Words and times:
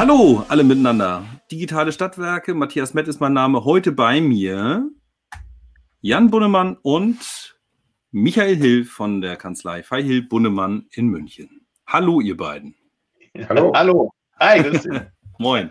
Hallo, 0.00 0.46
alle 0.48 0.64
miteinander. 0.64 1.26
Digitale 1.52 1.92
Stadtwerke, 1.92 2.54
Matthias 2.54 2.94
Mett 2.94 3.06
ist 3.06 3.20
mein 3.20 3.34
Name. 3.34 3.66
Heute 3.66 3.92
bei 3.92 4.22
mir 4.22 4.88
Jan 6.00 6.30
Bunnemann 6.30 6.78
und 6.80 7.58
Michael 8.10 8.56
Hill 8.56 8.86
von 8.86 9.20
der 9.20 9.36
Kanzlei 9.36 9.82
Feihil 9.82 10.22
Bunnemann 10.22 10.86
in 10.90 11.08
München. 11.08 11.66
Hallo, 11.86 12.22
ihr 12.22 12.34
beiden. 12.34 12.74
Hallo. 13.46 13.72
Hallo. 13.76 14.14
Hi, 14.38 14.62
grüß 14.62 14.84
dich. 14.84 15.02
Moin. 15.38 15.70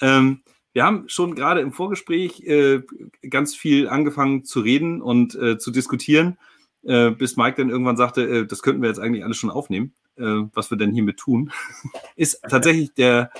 Ähm, 0.00 0.42
wir 0.72 0.82
haben 0.82 1.08
schon 1.08 1.36
gerade 1.36 1.60
im 1.60 1.70
Vorgespräch 1.70 2.40
äh, 2.40 2.80
ganz 3.30 3.54
viel 3.54 3.88
angefangen 3.88 4.42
zu 4.42 4.62
reden 4.62 5.00
und 5.00 5.36
äh, 5.36 5.58
zu 5.58 5.70
diskutieren, 5.70 6.38
äh, 6.82 7.12
bis 7.12 7.36
Mike 7.36 7.58
dann 7.58 7.70
irgendwann 7.70 7.96
sagte, 7.96 8.22
äh, 8.22 8.46
das 8.48 8.62
könnten 8.62 8.82
wir 8.82 8.88
jetzt 8.88 8.98
eigentlich 8.98 9.22
alles 9.22 9.36
schon 9.36 9.48
aufnehmen, 9.48 9.94
was 10.54 10.70
wir 10.70 10.78
denn 10.78 10.92
hiermit 10.92 11.18
tun. 11.18 11.52
Ist 12.16 12.42
tatsächlich 12.48 12.94
der, 12.94 13.30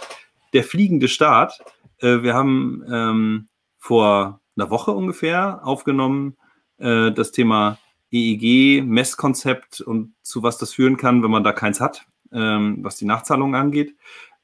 der 0.52 0.64
fliegende 0.64 1.08
Start. 1.08 1.60
Äh, 1.98 2.22
wir 2.22 2.34
haben 2.34 2.84
ähm, 2.90 3.48
vor 3.78 4.40
einer 4.56 4.70
Woche 4.70 4.90
ungefähr 4.90 5.60
aufgenommen 5.64 6.36
das 6.82 7.30
Thema 7.32 7.78
EEG, 8.10 8.82
Messkonzept 8.84 9.80
und 9.80 10.14
zu 10.22 10.42
was 10.42 10.58
das 10.58 10.72
führen 10.72 10.96
kann, 10.96 11.22
wenn 11.22 11.30
man 11.30 11.44
da 11.44 11.52
keins 11.52 11.80
hat, 11.80 12.06
ähm, 12.32 12.78
was 12.82 12.96
die 12.96 13.04
Nachzahlungen 13.04 13.54
angeht. 13.54 13.94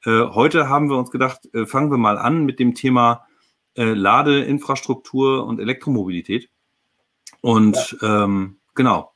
Äh, 0.04 0.20
heute 0.20 0.68
haben 0.68 0.88
wir 0.88 0.96
uns 0.96 1.10
gedacht, 1.10 1.52
äh, 1.52 1.66
fangen 1.66 1.90
wir 1.90 1.98
mal 1.98 2.18
an 2.18 2.44
mit 2.44 2.60
dem 2.60 2.74
Thema 2.74 3.26
äh, 3.74 3.92
Ladeinfrastruktur 3.92 5.44
und 5.44 5.60
Elektromobilität. 5.60 6.48
Und 7.40 7.96
ja. 8.00 8.24
ähm, 8.24 8.58
genau. 8.74 9.12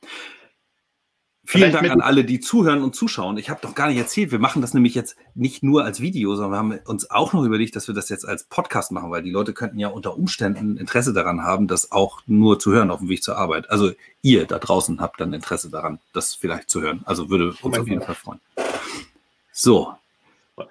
Vielen 1.51 1.73
Dank 1.73 1.89
an 1.89 1.99
alle, 1.99 2.23
die 2.23 2.39
zuhören 2.39 2.81
und 2.81 2.95
zuschauen. 2.95 3.37
Ich 3.37 3.49
habe 3.49 3.59
doch 3.61 3.75
gar 3.75 3.89
nicht 3.89 3.97
erzählt, 3.97 4.31
wir 4.31 4.39
machen 4.39 4.61
das 4.61 4.73
nämlich 4.73 4.95
jetzt 4.95 5.17
nicht 5.35 5.63
nur 5.63 5.83
als 5.83 5.99
Video, 5.99 6.33
sondern 6.35 6.51
wir 6.51 6.57
haben 6.57 6.79
uns 6.85 7.11
auch 7.11 7.33
noch 7.33 7.43
überlegt, 7.43 7.75
dass 7.75 7.89
wir 7.89 7.93
das 7.93 8.07
jetzt 8.07 8.25
als 8.25 8.45
Podcast 8.45 8.93
machen, 8.93 9.11
weil 9.11 9.21
die 9.21 9.31
Leute 9.31 9.51
könnten 9.53 9.77
ja 9.77 9.89
unter 9.89 10.15
Umständen 10.17 10.77
Interesse 10.77 11.11
daran 11.11 11.43
haben, 11.43 11.67
das 11.67 11.91
auch 11.91 12.21
nur 12.25 12.57
zu 12.57 12.71
hören 12.71 12.89
auf 12.89 12.99
dem 12.99 13.09
Weg 13.09 13.21
zur 13.21 13.37
Arbeit. 13.37 13.69
Also 13.69 13.91
ihr 14.21 14.45
da 14.45 14.59
draußen 14.59 15.01
habt 15.01 15.19
dann 15.19 15.33
Interesse 15.33 15.69
daran, 15.69 15.99
das 16.13 16.35
vielleicht 16.35 16.69
zu 16.69 16.81
hören. 16.81 17.01
Also 17.03 17.29
würde 17.29 17.53
uns 17.61 17.77
auf 17.77 17.87
jeden 17.87 18.01
Fall 18.01 18.15
freuen. 18.15 18.39
So, 19.51 19.93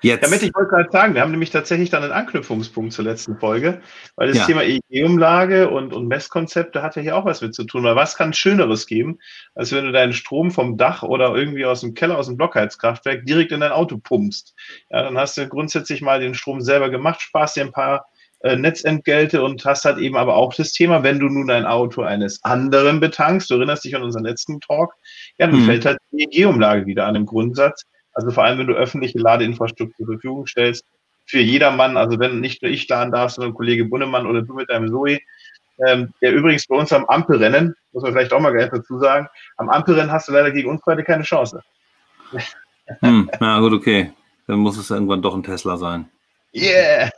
Jetzt. 0.03 0.25
Damit 0.25 0.43
ich 0.43 0.55
wollte 0.55 0.71
gerade 0.71 0.91
sagen, 0.91 1.15
wir 1.15 1.23
haben 1.23 1.31
nämlich 1.31 1.51
tatsächlich 1.51 1.91
dann 1.91 2.03
einen 2.03 2.13
Anknüpfungspunkt 2.13 2.93
zur 2.93 3.05
letzten 3.05 3.39
Folge, 3.39 3.81
weil 4.17 4.29
das 4.29 4.39
ja. 4.39 4.47
Thema 4.47 4.63
EEG-Umlage 4.63 5.71
und, 5.71 5.93
und 5.93 6.09
Messkonzepte 6.09 6.83
hat 6.83 6.97
ja 6.97 7.03
hier 7.03 7.17
auch 7.17 7.25
was 7.25 7.41
mit 7.41 7.55
zu 7.55 7.65
tun. 7.65 7.85
Weil 7.85 7.97
was 7.97 8.17
kann 8.17 8.33
Schöneres 8.33 8.87
geben, 8.87 9.19
als 9.55 9.73
wenn 9.73 9.85
du 9.85 9.93
deinen 9.93 10.13
Strom 10.13 10.51
vom 10.51 10.77
Dach 10.77 11.03
oder 11.03 11.35
irgendwie 11.35 11.65
aus 11.65 11.81
dem 11.81 11.95
Keller, 11.95 12.19
aus 12.19 12.27
dem 12.27 12.37
Blockheizkraftwerk 12.37 13.27
direkt 13.27 13.53
in 13.53 13.61
dein 13.61 13.73
Auto 13.73 13.99
pumpst? 13.99 14.55
Ja, 14.91 15.03
dann 15.03 15.19
hast 15.19 15.37
du 15.37 15.49
grundsätzlich 15.49 16.03
mal 16.03 16.21
den 16.21 16.35
Strom 16.35 16.61
selber 16.61 16.91
gemacht, 16.91 17.21
sparst 17.21 17.57
dir 17.57 17.63
ein 17.63 17.73
paar 17.73 18.07
äh, 18.43 18.57
Netzentgelte 18.57 19.43
und 19.43 19.65
hast 19.67 19.85
halt 19.85 19.99
eben 19.99 20.17
aber 20.17 20.35
auch 20.37 20.55
das 20.55 20.73
Thema, 20.73 21.03
wenn 21.03 21.19
du 21.19 21.29
nun 21.29 21.51
ein 21.51 21.67
Auto 21.67 22.03
eines 22.03 22.43
anderen 22.43 22.99
betankst, 22.99 23.51
du 23.51 23.55
erinnerst 23.57 23.85
dich 23.85 23.95
an 23.95 24.03
unseren 24.03 24.25
letzten 24.25 24.61
Talk, 24.61 24.95
ja, 25.39 25.47
dann 25.47 25.57
hm. 25.57 25.67
fällt 25.67 25.85
halt 25.85 25.99
die 26.11 26.25
EEG-Umlage 26.25 26.87
wieder 26.87 27.07
an 27.07 27.17
im 27.17 27.27
Grundsatz 27.27 27.85
also 28.21 28.35
vor 28.35 28.45
allem, 28.45 28.59
wenn 28.59 28.67
du 28.67 28.75
öffentliche 28.75 29.19
Ladeinfrastruktur 29.19 30.07
zur 30.07 30.15
Verfügung 30.15 30.47
stellst, 30.47 30.85
für 31.27 31.41
jedermann, 31.41 31.97
also 31.97 32.19
wenn 32.19 32.41
nicht 32.41 32.63
nur 32.63 32.71
ich 32.71 32.89
laden 32.89 33.13
darf, 33.13 33.31
sondern 33.31 33.55
Kollege 33.55 33.85
Bunnemann 33.85 34.27
oder 34.27 34.43
du 34.43 34.53
mit 34.55 34.69
deinem 34.69 34.89
Zoe, 34.89 35.21
ähm, 35.87 36.13
der 36.21 36.33
übrigens 36.33 36.67
bei 36.67 36.77
uns 36.77 36.93
am 36.93 37.05
Ampelrennen, 37.07 37.75
muss 37.93 38.03
man 38.03 38.13
vielleicht 38.13 38.33
auch 38.33 38.41
mal 38.41 38.53
gleich 38.53 38.71
dazu 38.71 38.99
sagen, 38.99 39.29
am 39.57 39.71
Ampelrennen 39.71 40.11
hast 40.11 40.29
du 40.29 40.33
leider 40.33 40.51
gegen 40.51 40.69
uns 40.69 40.83
beide 40.85 41.05
keine 41.05 41.23
Chance. 41.23 41.63
Hm, 43.01 43.31
na 43.39 43.61
gut, 43.61 43.73
okay. 43.73 44.13
Dann 44.47 44.59
muss 44.59 44.77
es 44.77 44.91
irgendwann 44.91 45.23
doch 45.23 45.35
ein 45.35 45.45
Tesla 45.45 45.77
sein. 45.77 46.09
Yeah! 46.53 47.11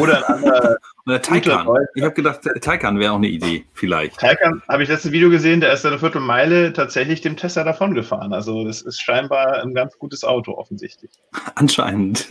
Oder 0.00 0.26
ein 0.28 0.34
anderer. 0.34 0.76
Oder 1.06 1.22
Taycan. 1.22 1.68
Ich 1.94 2.02
habe 2.02 2.14
gedacht, 2.14 2.40
Taycan 2.60 2.98
wäre 2.98 3.12
auch 3.12 3.16
eine 3.16 3.28
Idee, 3.28 3.64
vielleicht. 3.74 4.18
Taycan 4.18 4.62
habe 4.68 4.82
ich 4.82 4.88
letztes 4.88 5.12
Video 5.12 5.28
gesehen, 5.28 5.60
der 5.60 5.72
ist 5.72 5.84
eine 5.84 5.98
Viertelmeile 5.98 6.72
tatsächlich 6.72 7.20
dem 7.20 7.36
Tesla 7.36 7.64
davon 7.64 7.94
gefahren. 7.94 8.32
Also, 8.32 8.64
das 8.64 8.80
ist 8.82 9.00
scheinbar 9.00 9.62
ein 9.62 9.74
ganz 9.74 9.98
gutes 9.98 10.24
Auto, 10.24 10.52
offensichtlich. 10.52 11.10
Anscheinend. 11.56 12.26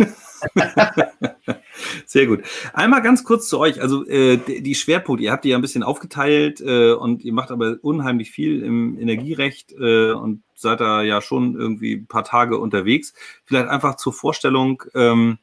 Sehr 2.05 2.25
gut. 2.25 2.43
Einmal 2.73 3.01
ganz 3.01 3.23
kurz 3.23 3.49
zu 3.49 3.59
euch. 3.59 3.81
Also, 3.81 4.07
äh, 4.07 4.37
die 4.37 4.75
Schwerpunkte, 4.75 5.25
ihr 5.25 5.31
habt 5.31 5.45
die 5.45 5.49
ja 5.49 5.57
ein 5.57 5.61
bisschen 5.61 5.83
aufgeteilt 5.83 6.61
äh, 6.61 6.93
und 6.93 7.23
ihr 7.23 7.33
macht 7.33 7.51
aber 7.51 7.77
unheimlich 7.81 8.31
viel 8.31 8.63
im 8.63 8.97
Energierecht 8.99 9.73
äh, 9.73 10.11
und 10.11 10.43
seid 10.55 10.79
da 10.79 11.01
ja 11.03 11.21
schon 11.21 11.55
irgendwie 11.55 11.95
ein 11.95 12.07
paar 12.07 12.23
Tage 12.23 12.57
unterwegs. 12.57 13.13
Vielleicht 13.45 13.67
einfach 13.67 13.95
zur 13.95 14.13
Vorstellung. 14.13 14.83
Ähm, 14.95 15.37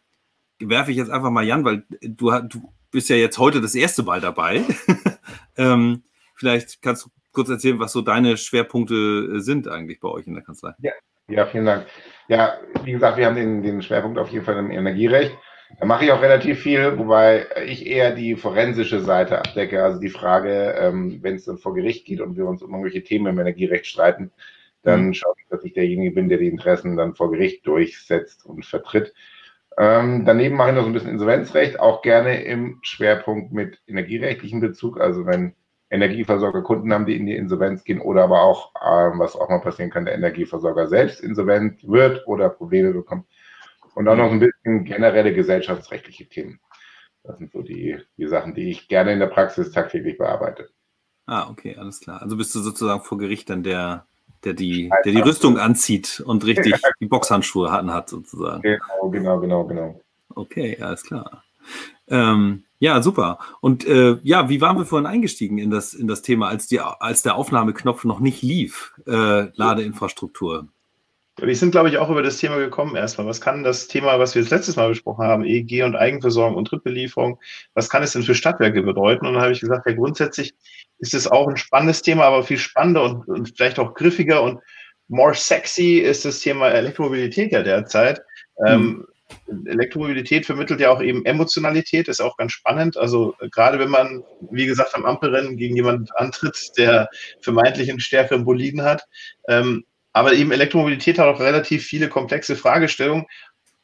werfe 0.61 0.91
ich 0.91 0.97
jetzt 0.97 1.11
einfach 1.11 1.31
mal 1.31 1.44
Jan, 1.44 1.65
weil 1.65 1.84
du, 2.00 2.31
du 2.41 2.72
bist 2.91 3.09
ja 3.09 3.17
jetzt 3.17 3.39
heute 3.39 3.61
das 3.61 3.75
erste 3.75 4.03
Mal 4.03 4.21
dabei. 4.21 4.62
ähm, 5.56 6.03
vielleicht 6.34 6.83
kannst 6.83 7.05
du 7.05 7.11
kurz 7.33 7.49
erzählen, 7.49 7.78
was 7.78 7.93
so 7.93 8.03
deine 8.03 8.37
Schwerpunkte 8.37 8.94
äh, 9.37 9.41
sind 9.41 9.69
eigentlich 9.69 10.00
bei 10.00 10.09
euch 10.09 10.27
in 10.27 10.34
der 10.34 10.43
Kanzlei. 10.43 10.72
Ja, 10.78 10.93
ja 11.28 11.47
vielen 11.47 11.67
Dank. 11.67 11.87
Ja, 12.28 12.59
wie 12.84 12.93
gesagt, 12.93 13.19
wir 13.19 13.27
haben 13.27 13.37
den, 13.37 13.62
den 13.62 13.83
Schwerpunkt 13.83 14.19
auf 14.19 14.31
jeden 14.31 14.44
Fall 14.44 14.56
im 14.56 14.71
Energierecht. 14.71 15.37
Da 15.78 15.84
mache 15.84 16.05
ich 16.05 16.12
auch 16.12 16.22
relativ 16.22 16.61
viel, 16.61 16.97
wobei 16.97 17.47
ich 17.67 17.87
eher 17.87 18.15
die 18.15 18.37
forensische 18.37 19.00
Seite 19.00 19.38
abdecke. 19.38 19.83
Also 19.83 20.00
die 20.00 20.09
Frage, 20.09 20.75
ähm, 20.78 21.19
wenn 21.23 21.34
es 21.34 21.44
dann 21.44 21.59
vor 21.59 21.75
Gericht 21.75 22.06
geht 22.06 22.21
und 22.21 22.37
wir 22.37 22.47
uns 22.47 22.62
um 22.62 22.71
irgendwelche 22.71 23.03
Themen 23.03 23.27
im 23.27 23.38
Energierecht 23.38 23.87
streiten, 23.87 24.31
dann 24.83 25.09
mhm. 25.09 25.15
schaue 25.15 25.34
ich, 25.38 25.49
dass 25.50 25.65
ich 25.65 25.73
derjenige 25.73 26.12
bin, 26.12 26.28
der 26.28 26.38
die 26.38 26.49
Interessen 26.49 26.97
dann 26.97 27.15
vor 27.15 27.31
Gericht 27.31 27.67
durchsetzt 27.67 28.47
und 28.47 28.65
vertritt. 28.65 29.12
Ähm, 29.78 30.25
daneben 30.25 30.56
mache 30.56 30.70
ich 30.70 30.75
noch 30.75 30.82
so 30.82 30.88
ein 30.88 30.94
bisschen 30.94 31.10
Insolvenzrecht, 31.10 31.81
auch 31.81 32.00
gerne 32.03 32.42
im 32.44 32.78
Schwerpunkt 32.82 33.53
mit 33.53 33.82
energierechtlichen 33.87 34.60
Bezug. 34.60 35.00
Also 35.00 35.26
wenn 35.26 35.54
Energieversorger 35.91 36.62
Kunden 36.62 36.92
haben, 36.92 37.06
die 37.06 37.16
in 37.16 37.26
die 37.26 37.37
Insolvenz 37.37 37.84
gehen 37.84 38.00
oder 38.00 38.25
aber 38.25 38.42
auch, 38.42 38.72
ähm, 38.84 39.19
was 39.19 39.37
auch 39.37 39.48
mal 39.48 39.60
passieren 39.60 39.91
kann, 39.91 40.04
der 40.04 40.14
Energieversorger 40.14 40.88
selbst 40.88 41.20
insolvent 41.20 41.87
wird 41.87 42.26
oder 42.26 42.48
Probleme 42.48 42.92
bekommt. 42.92 43.26
Und 43.94 44.09
auch 44.09 44.16
noch 44.16 44.31
ein 44.31 44.41
bisschen 44.41 44.84
generelle 44.84 45.32
gesellschaftsrechtliche 45.32 46.28
Themen. 46.28 46.60
Das 47.22 47.38
sind 47.38 47.53
so 47.53 47.62
die, 47.62 47.98
die 48.16 48.28
Sachen, 48.28 48.54
die 48.54 48.70
ich 48.70 48.88
gerne 48.88 49.12
in 49.12 49.20
der 49.20 49.26
Praxis 49.26 49.70
tagtäglich 49.70 50.19
bearbeite. 50.19 50.70
Ah, 51.26 51.48
okay, 51.50 51.76
alles 51.76 52.00
klar. 52.00 52.22
Also 52.22 52.37
bist 52.37 52.54
du 52.54 52.60
sozusagen 52.60 53.03
vor 53.03 53.19
Gericht 53.19 53.50
dann 53.50 53.62
der, 53.62 54.06
der 54.44 54.54
die, 54.54 54.91
der 55.04 55.12
die 55.12 55.20
Rüstung 55.20 55.59
anzieht 55.59 56.22
und 56.25 56.44
richtig 56.47 56.75
die 57.00 57.06
Boxhandschuhe 57.06 57.70
hatten 57.70 57.92
hat, 57.92 58.09
sozusagen. 58.09 58.62
Genau, 58.62 59.10
genau, 59.10 59.41
genau, 59.41 59.64
genau. 59.64 60.00
Okay, 60.34 60.76
alles 60.81 61.03
klar. 61.03 61.42
Ähm, 62.09 62.64
ja, 62.78 63.03
super. 63.03 63.38
Und 63.60 63.87
äh, 63.87 64.19
ja, 64.22 64.48
wie 64.48 64.60
waren 64.60 64.76
wir 64.76 64.84
vorhin 64.84 65.06
eingestiegen 65.06 65.59
in 65.59 65.70
das, 65.70 65.94
in 65.94 66.06
das 66.06 66.22
Thema, 66.22 66.48
als, 66.48 66.66
die, 66.69 66.81
als 66.81 67.22
der 67.22 67.34
Aufnahmeknopf 67.37 68.04
noch 68.04 68.20
nicht 68.20 68.42
lief, 68.42 68.94
äh, 69.06 69.48
Ladeinfrastruktur? 69.56 70.69
Wir 71.39 71.55
sind, 71.55 71.71
glaube 71.71 71.91
ich, 71.91 71.99
auch 71.99 72.09
über 72.09 72.23
das 72.23 72.39
Thema 72.39 72.57
gekommen 72.57 72.97
erstmal. 72.97 73.27
Was 73.27 73.43
kann 73.43 73.63
das 73.63 73.89
Thema, 73.89 74.19
was 74.19 74.35
wir 74.35 74.43
das 74.43 74.51
letztes 74.51 74.77
Mal 74.77 74.89
besprochen 74.89 75.27
haben, 75.27 75.45
EEG 75.45 75.85
und 75.85 75.95
Eigenversorgung 75.95 76.57
und 76.57 76.71
Drittbelieferung, 76.71 77.39
was 77.75 77.91
kann 77.91 78.03
es 78.03 78.13
denn 78.13 78.23
für 78.23 78.35
Stadtwerke 78.35 78.83
bedeuten? 78.83 79.27
Und 79.27 79.35
dann 79.35 79.43
habe 79.43 79.53
ich 79.53 79.61
gesagt, 79.61 79.87
ja, 79.87 79.95
grundsätzlich 79.95 80.55
ist 80.99 81.13
es 81.13 81.27
auch 81.27 81.47
ein 81.47 81.59
spannendes 81.59 82.01
Thema, 82.01 82.25
aber 82.25 82.43
viel 82.43 82.57
spannender 82.57 83.03
und, 83.03 83.29
und 83.29 83.53
vielleicht 83.55 83.79
auch 83.79 83.93
griffiger 83.95 84.43
und 84.43 84.61
more 85.09 85.35
sexy 85.35 85.99
ist 85.99 86.25
das 86.25 86.41
Thema 86.41 86.71
Elektromobilität 86.71 87.53
ja 87.53 87.63
derzeit. 87.63 88.23
Mhm. 88.59 88.67
Ähm, 88.67 89.07
Elektromobilität 89.67 90.47
vermittelt 90.47 90.81
ja 90.81 90.91
auch 90.91 91.03
eben 91.03 91.25
Emotionalität, 91.25 92.09
ist 92.09 92.21
auch 92.21 92.37
ganz 92.37 92.53
spannend. 92.53 92.97
Also 92.97 93.35
gerade 93.51 93.79
wenn 93.79 93.91
man, 93.91 94.25
wie 94.51 94.67
gesagt, 94.67 94.95
am 94.95 95.05
Ampelrennen 95.05 95.57
gegen 95.57 95.77
jemanden 95.77 96.07
antritt, 96.15 96.73
der 96.79 97.09
vermeintlich 97.41 97.91
einen 97.91 98.01
stärkeren 98.01 98.45
Boliden 98.45 98.83
hat, 98.83 99.07
ähm, 99.49 99.85
aber 100.16 100.32
eben 100.32 100.50
Elektromobilität 100.50 101.19
hat 101.19 101.29
auch 101.29 101.41
relativ 101.41 101.85
viele 101.85 102.08
komplexe 102.08 102.56
Fragestellungen. 102.56 103.26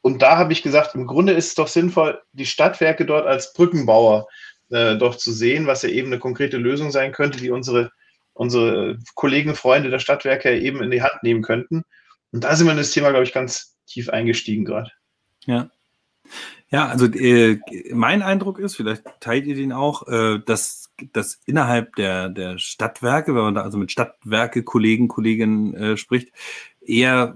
Und 0.01 0.23
da 0.23 0.35
habe 0.35 0.51
ich 0.51 0.63
gesagt, 0.63 0.95
im 0.95 1.05
Grunde 1.05 1.33
ist 1.33 1.49
es 1.49 1.53
doch 1.53 1.67
sinnvoll, 1.67 2.19
die 2.31 2.47
Stadtwerke 2.47 3.05
dort 3.05 3.27
als 3.27 3.53
Brückenbauer 3.53 4.27
äh, 4.71 4.97
doch 4.97 5.15
zu 5.15 5.31
sehen, 5.31 5.67
was 5.67 5.83
ja 5.83 5.89
eben 5.89 6.07
eine 6.07 6.17
konkrete 6.17 6.57
Lösung 6.57 6.89
sein 6.89 7.11
könnte, 7.11 7.37
die 7.37 7.51
unsere, 7.51 7.91
unsere 8.33 8.97
Kollegen, 9.13 9.53
Freunde 9.53 9.91
der 9.91 9.99
Stadtwerke 9.99 10.57
eben 10.57 10.81
in 10.81 10.89
die 10.89 11.03
Hand 11.03 11.21
nehmen 11.21 11.43
könnten. 11.43 11.83
Und 12.31 12.43
da 12.43 12.55
sind 12.55 12.65
wir 12.65 12.71
in 12.71 12.79
das 12.79 12.89
Thema, 12.89 13.11
glaube 13.11 13.25
ich, 13.25 13.31
ganz 13.31 13.77
tief 13.85 14.09
eingestiegen 14.09 14.65
gerade. 14.65 14.89
Ja. 15.45 15.69
Ja, 16.71 16.87
also 16.87 17.05
äh, 17.05 17.59
mein 17.91 18.23
Eindruck 18.23 18.57
ist, 18.57 18.75
vielleicht 18.75 19.03
teilt 19.19 19.45
ihr 19.45 19.53
den 19.53 19.71
auch, 19.71 20.07
äh, 20.07 20.39
dass 20.43 20.82
dass 21.11 21.39
innerhalb 21.45 21.95
der, 21.95 22.29
der 22.29 22.57
Stadtwerke, 22.57 23.35
wenn 23.35 23.43
man 23.43 23.55
da 23.55 23.61
also 23.61 23.77
mit 23.77 23.91
Stadtwerke, 23.91 24.63
Kollegen, 24.63 25.07
Kolleginnen 25.07 25.73
äh, 25.73 25.97
spricht, 25.97 26.31
eher 26.81 27.35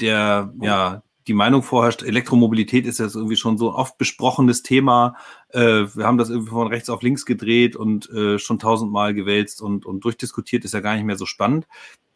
der, 0.00 0.52
ja, 0.60 1.02
die 1.26 1.34
Meinung 1.34 1.62
vorherrscht, 1.62 2.02
Elektromobilität 2.02 2.86
ist 2.86 2.98
jetzt 2.98 3.14
irgendwie 3.14 3.36
schon 3.36 3.56
so 3.56 3.70
ein 3.70 3.76
oft 3.76 3.96
besprochenes 3.96 4.62
Thema. 4.62 5.16
Äh, 5.48 5.86
wir 5.94 6.04
haben 6.04 6.18
das 6.18 6.28
irgendwie 6.28 6.50
von 6.50 6.66
rechts 6.66 6.90
auf 6.90 7.02
links 7.02 7.24
gedreht 7.24 7.76
und 7.76 8.10
äh, 8.10 8.38
schon 8.38 8.58
tausendmal 8.58 9.14
gewälzt 9.14 9.62
und, 9.62 9.86
und 9.86 10.04
durchdiskutiert, 10.04 10.64
ist 10.64 10.74
ja 10.74 10.80
gar 10.80 10.94
nicht 10.94 11.04
mehr 11.04 11.16
so 11.16 11.26
spannend. 11.26 11.66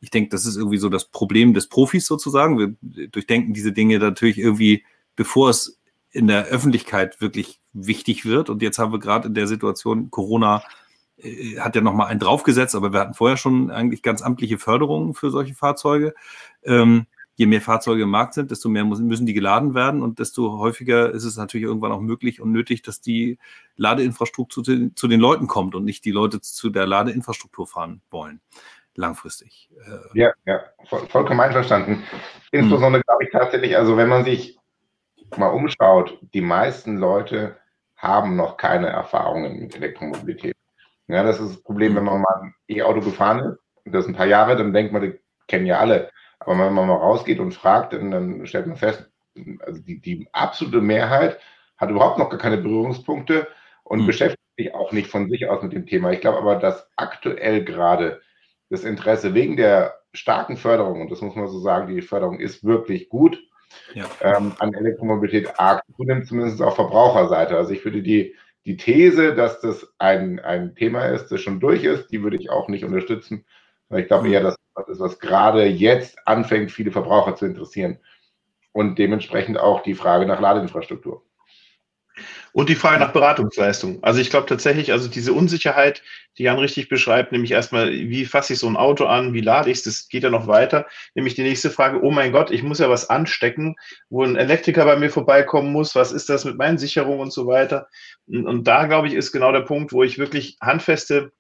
Ich 0.01 0.11
denke, 0.11 0.29
das 0.29 0.47
ist 0.47 0.57
irgendwie 0.57 0.77
so 0.77 0.89
das 0.89 1.07
Problem 1.07 1.55
des 1.55 1.69
Profis 1.69 2.07
sozusagen. 2.07 2.59
Wir 2.59 3.09
durchdenken 3.09 3.55
diese 3.55 3.73
Dinge 3.73 3.99
natürlich 3.99 4.39
irgendwie, 4.39 4.85
bevor 5.17 5.51
es 5.51 5.78
in 6.11 6.27
der 6.27 6.47
Öffentlichkeit 6.47 7.21
wirklich 7.21 7.61
wichtig 7.73 8.25
wird. 8.25 8.51
Und 8.51 8.63
jetzt 8.63 8.79
haben 8.79 8.93
wir 8.93 8.99
gerade 8.99 9.29
in 9.29 9.35
der 9.35 9.47
Situation 9.47 10.11
Corona 10.11 10.63
äh, 11.19 11.59
hat 11.59 11.75
ja 11.75 11.81
nochmal 11.81 12.09
einen 12.09 12.21
draufgesetzt, 12.21 12.75
aber 12.75 12.93
wir 12.93 13.01
hatten 13.01 13.15
vorher 13.15 13.37
schon 13.37 13.71
eigentlich 13.71 14.03
ganz 14.03 14.23
amtliche 14.23 14.59
Förderungen 14.59 15.15
für 15.15 15.31
solche 15.31 15.55
Fahrzeuge. 15.55 16.15
Ähm, 16.63 17.07
je 17.37 17.47
mehr 17.47 17.61
Fahrzeuge 17.61 18.03
im 18.03 18.11
Markt 18.11 18.35
sind, 18.35 18.51
desto 18.51 18.69
mehr 18.69 18.85
müssen 18.85 19.27
die 19.27 19.33
geladen 19.33 19.75
werden 19.75 20.03
und 20.03 20.19
desto 20.19 20.59
häufiger 20.59 21.13
ist 21.13 21.23
es 21.23 21.37
natürlich 21.37 21.67
irgendwann 21.67 21.93
auch 21.93 22.01
möglich 22.01 22.41
und 22.41 22.51
nötig, 22.51 22.83
dass 22.83 23.01
die 23.01 23.39
Ladeinfrastruktur 23.77 24.65
zu 24.65 24.73
den, 24.73 24.97
zu 24.97 25.07
den 25.07 25.21
Leuten 25.21 25.47
kommt 25.47 25.77
und 25.77 25.85
nicht 25.85 26.05
die 26.05 26.11
Leute 26.11 26.41
zu 26.41 26.69
der 26.69 26.87
Ladeinfrastruktur 26.87 27.67
fahren 27.67 28.03
wollen 28.11 28.41
langfristig. 28.99 29.71
Äh, 29.87 30.19
ja, 30.19 30.33
ja, 30.45 30.61
voll, 30.89 31.07
vollkommen 31.09 31.41
einverstanden. 31.41 32.03
Insbesondere 32.51 33.03
glaube 33.05 33.25
ich 33.25 33.31
tatsächlich, 33.31 33.77
also 33.77 33.97
wenn 33.97 34.09
man 34.09 34.25
sich 34.25 34.58
mal 35.37 35.49
umschaut, 35.49 36.19
die 36.35 36.41
meisten 36.41 36.97
Leute 36.97 37.57
haben 37.97 38.37
noch 38.37 38.57
keine 38.57 38.89
Erfahrungen 38.89 39.59
mit 39.61 39.77
Elektromobilität. 39.77 40.57
Ja, 41.09 41.23
das 41.23 41.41
ist 41.41 41.55
das 41.55 41.63
Problem, 41.63 41.97
wenn 41.97 42.05
man 42.05 42.21
mal 42.21 42.41
ein 42.43 42.55
E-Auto 42.69 43.01
gefahren 43.01 43.41
ist, 43.41 43.59
das 43.85 44.07
ein 44.07 44.15
paar 44.15 44.27
Jahre, 44.27 44.57
dann 44.57 44.73
denkt 44.73 44.93
man, 44.93 45.03
die 45.03 45.19
kennen 45.47 45.67
ja 45.67 45.79
alle. 45.79 46.11
Aber 46.39 46.53
wenn 46.53 46.73
man 46.73 46.87
mal 46.87 46.95
rausgeht 46.95 47.41
und 47.41 47.55
fragt, 47.55 47.93
dann, 47.93 48.11
dann 48.11 48.47
stellt 48.47 48.67
man 48.67 48.77
fest, 48.77 49.11
also 49.61 49.81
die, 49.81 50.01
die 50.01 50.29
absolute 50.33 50.81
Mehrheit 50.81 51.39
hat 51.77 51.91
überhaupt 51.91 52.19
noch 52.19 52.29
gar 52.29 52.39
keine 52.39 52.59
Berührungspunkte 52.59 53.49
und 53.85 54.03
mhm. 54.03 54.07
beschäftigt 54.07 54.43
sich 54.57 54.75
auch 54.75 54.93
nicht 54.93 55.11
von 55.11 55.29
sich 55.31 55.49
aus 55.49 55.63
mit 55.63 55.73
dem 55.73 55.87
Thema. 55.87 56.13
Ich 56.13 56.21
glaube 56.21 56.39
aber, 56.39 56.57
dass 56.57 56.89
aktuell 56.97 57.65
gerade 57.65 58.21
das 58.71 58.85
Interesse 58.85 59.35
wegen 59.35 59.57
der 59.57 59.99
starken 60.13 60.57
Förderung, 60.57 61.01
und 61.01 61.11
das 61.11 61.23
muss 61.23 61.35
man 61.35 61.49
so 61.49 61.59
sagen, 61.61 61.95
die 61.95 62.03
Förderung 62.03 62.41
ist 62.41 62.65
wirklich 62.65 63.09
gut, 63.09 63.43
ja. 63.95 64.07
ähm, 64.21 64.53
an 64.59 64.75
Elektromobilität 64.75 65.59
arg 65.59 65.83
zunimmt, 65.97 66.27
zumindest 66.27 66.63
auf 66.63 66.75
Verbraucherseite. 66.77 67.57
Also 67.57 67.73
ich 67.73 67.85
würde 67.85 68.03
die, 68.03 68.35
die 68.67 68.77
These, 68.77 69.35
dass 69.35 69.61
das 69.61 69.93
ein, 69.99 70.41
ein 70.41 70.75
Thema 70.75 71.07
ist, 71.07 71.29
das 71.29 71.41
schon 71.41 71.61
durch 71.61 71.85
ist, 71.85 72.09
die 72.09 72.23
würde 72.23 72.37
ich 72.37 72.51
auch 72.51 72.69
nicht 72.69 72.85
unterstützen. 72.85 73.45
Ich 73.91 74.07
glaube 74.07 74.27
mhm. 74.27 74.33
eher, 74.33 74.43
dass 74.43 74.57
das 74.75 74.89
ist, 74.89 75.01
was 75.01 75.19
gerade 75.19 75.65
jetzt 75.67 76.19
anfängt, 76.27 76.71
viele 76.71 76.93
Verbraucher 76.93 77.35
zu 77.35 77.47
interessieren. 77.47 77.99
Und 78.73 78.99
dementsprechend 78.99 79.59
auch 79.59 79.83
die 79.83 79.95
Frage 79.95 80.27
nach 80.27 80.41
Ladeinfrastruktur. 80.41 81.25
Und 82.53 82.69
die 82.69 82.75
Frage 82.75 83.01
nach 83.01 83.13
Beratungsleistung. 83.13 84.03
Also 84.03 84.21
ich 84.21 84.31
glaube 84.31 84.47
tatsächlich, 84.47 84.93
also 84.93 85.09
diese 85.09 85.33
Unsicherheit, 85.33 86.03
die 86.39 86.45
Jan 86.45 86.59
richtig 86.59 86.89
beschreibt, 86.89 87.33
nämlich 87.33 87.51
erstmal, 87.51 87.91
wie 87.93 88.25
fasse 88.25 88.53
ich 88.53 88.59
so 88.59 88.69
ein 88.69 88.77
Auto 88.77 89.07
an, 89.07 89.35
wie 89.35 89.41
lade 89.41 89.71
ich 89.71 89.79
es, 89.79 89.85
das 89.85 90.09
geht 90.09 90.23
ja 90.23 90.31
noch 90.31 90.47
weiter. 90.47 90.87
Nämlich 91.15 91.35
die 91.35 91.43
nächste 91.43 91.71
Frage, 91.71 92.03
oh 92.03 92.11
mein 92.11 92.33
Gott, 92.33 92.51
ich 92.51 92.63
muss 92.63 92.79
ja 92.79 92.89
was 92.89 93.11
anstecken, 93.11 93.77
wo 94.09 94.23
ein 94.23 94.37
Elektriker 94.37 94.85
bei 94.85 94.97
mir 94.97 95.11
vorbeikommen 95.11 95.73
muss, 95.73 95.95
was 95.95 96.13
ist 96.13 96.29
das 96.29 96.45
mit 96.45 96.57
meinen 96.57 96.79
Sicherungen 96.79 97.21
und 97.21 97.33
so 97.33 97.47
weiter. 97.47 97.89
Und, 98.27 98.47
und 98.47 98.65
da, 98.69 98.87
glaube 98.87 99.09
ich, 99.09 99.15
ist 99.15 99.33
genau 99.33 99.53
der 99.53 99.63
Punkt, 99.63 99.93
wo 99.93 100.03
ich 100.03 100.19
wirklich 100.19 100.57
handfeste 100.61 101.33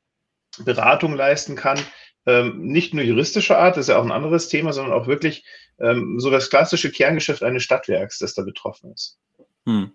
Beratung 0.64 1.14
leisten 1.14 1.54
kann. 1.54 1.78
Ähm, 2.26 2.60
nicht 2.60 2.92
nur 2.92 3.04
juristischer 3.04 3.58
Art, 3.58 3.76
das 3.76 3.84
ist 3.84 3.88
ja 3.88 3.98
auch 3.98 4.04
ein 4.04 4.12
anderes 4.12 4.48
Thema, 4.48 4.72
sondern 4.72 4.92
auch 4.92 5.06
wirklich 5.06 5.44
ähm, 5.80 6.18
so 6.18 6.30
das 6.30 6.50
klassische 6.50 6.90
Kerngeschäft 6.90 7.42
eines 7.42 7.62
Stadtwerks, 7.62 8.18
das 8.18 8.34
da 8.34 8.42
betroffen 8.42 8.92
ist. 8.92 9.18
Hm. 9.66 9.92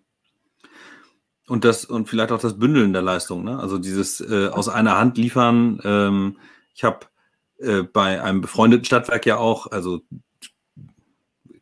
Und 1.47 1.65
das 1.65 1.85
und 1.85 2.07
vielleicht 2.07 2.31
auch 2.31 2.39
das 2.39 2.57
Bündeln 2.57 2.93
der 2.93 3.01
Leistung, 3.01 3.43
ne? 3.43 3.59
Also 3.59 3.77
dieses 3.77 4.21
äh, 4.21 4.47
aus 4.47 4.69
einer 4.69 4.97
Hand 4.97 5.17
liefern. 5.17 5.81
Ähm, 5.83 6.37
ich 6.73 6.83
habe 6.83 7.07
äh, 7.59 7.83
bei 7.83 8.21
einem 8.21 8.41
befreundeten 8.41 8.85
Stadtwerk 8.85 9.25
ja 9.25 9.37
auch, 9.37 9.71
also 9.71 10.01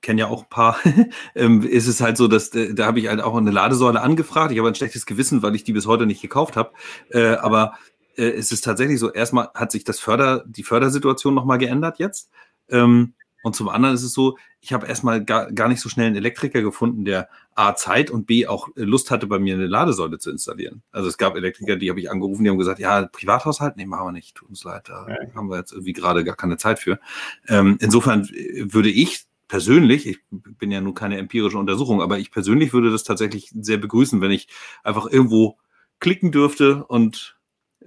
kenne 0.01 0.21
ja 0.21 0.27
auch 0.27 0.43
ein 0.43 0.49
paar, 0.49 0.77
ähm, 1.35 1.61
ist 1.61 1.87
es 1.87 2.01
halt 2.01 2.17
so, 2.17 2.27
dass 2.27 2.49
äh, 2.49 2.73
da 2.73 2.85
habe 2.85 2.99
ich 2.99 3.07
halt 3.07 3.21
auch 3.21 3.35
eine 3.35 3.51
Ladesäule 3.51 4.01
angefragt. 4.01 4.51
Ich 4.51 4.57
habe 4.59 4.67
ein 4.67 4.75
schlechtes 4.75 5.05
Gewissen, 5.05 5.41
weil 5.41 5.55
ich 5.55 5.63
die 5.63 5.73
bis 5.73 5.87
heute 5.87 6.05
nicht 6.05 6.21
gekauft 6.21 6.55
habe. 6.57 6.71
Äh, 7.09 7.35
aber 7.35 7.73
äh, 8.17 8.29
es 8.31 8.51
ist 8.51 8.63
tatsächlich 8.63 8.99
so, 8.99 9.11
erstmal 9.11 9.49
hat 9.53 9.71
sich 9.71 9.83
das 9.83 9.99
Förder, 9.99 10.43
die 10.47 10.63
Fördersituation 10.63 11.33
nochmal 11.33 11.57
geändert 11.57 11.99
jetzt. 11.99 12.29
Ähm, 12.69 13.13
und 13.43 13.55
zum 13.55 13.69
anderen 13.69 13.95
ist 13.95 14.03
es 14.03 14.13
so, 14.13 14.37
ich 14.59 14.73
habe 14.73 14.87
erstmal 14.87 15.23
gar, 15.23 15.51
gar 15.51 15.67
nicht 15.67 15.81
so 15.81 15.89
schnell 15.89 16.07
einen 16.07 16.15
Elektriker 16.15 16.61
gefunden, 16.61 17.05
der 17.05 17.29
A 17.55 17.75
Zeit 17.75 18.11
und 18.11 18.27
B 18.27 18.47
auch 18.47 18.69
Lust 18.75 19.11
hatte, 19.11 19.27
bei 19.27 19.39
mir 19.39 19.55
eine 19.55 19.67
Ladesäule 19.67 20.19
zu 20.19 20.31
installieren. 20.31 20.83
Also 20.91 21.07
es 21.07 21.17
gab 21.17 21.35
Elektriker, 21.35 21.75
die 21.75 21.89
habe 21.89 21.99
ich 21.99 22.11
angerufen, 22.11 22.43
die 22.43 22.49
haben 22.49 22.57
gesagt, 22.57 22.79
ja, 22.79 23.05
Privathaushalt, 23.07 23.77
nee, 23.77 23.85
machen 23.85 24.07
wir 24.07 24.11
nicht, 24.11 24.35
tut 24.35 24.49
uns 24.49 24.63
leid, 24.63 24.89
da 24.89 25.07
ja. 25.07 25.35
haben 25.35 25.49
wir 25.49 25.57
jetzt 25.57 25.71
irgendwie 25.71 25.93
gerade 25.93 26.23
gar 26.23 26.35
keine 26.35 26.57
Zeit 26.57 26.79
für. 26.79 26.99
Ähm, 27.47 27.77
insofern 27.81 28.29
würde 28.29 28.89
ich 28.89 29.25
persönlich, 29.47 30.07
ich 30.07 30.19
bin 30.29 30.71
ja 30.71 30.79
nun 30.79 30.93
keine 30.93 31.17
empirische 31.17 31.57
Untersuchung, 31.57 32.01
aber 32.01 32.19
ich 32.19 32.31
persönlich 32.31 32.71
würde 32.71 32.89
das 32.89 33.03
tatsächlich 33.03 33.51
sehr 33.53 33.77
begrüßen, 33.77 34.21
wenn 34.21 34.31
ich 34.31 34.47
einfach 34.83 35.07
irgendwo 35.07 35.57
klicken 35.99 36.31
dürfte 36.31 36.85
und 36.85 37.37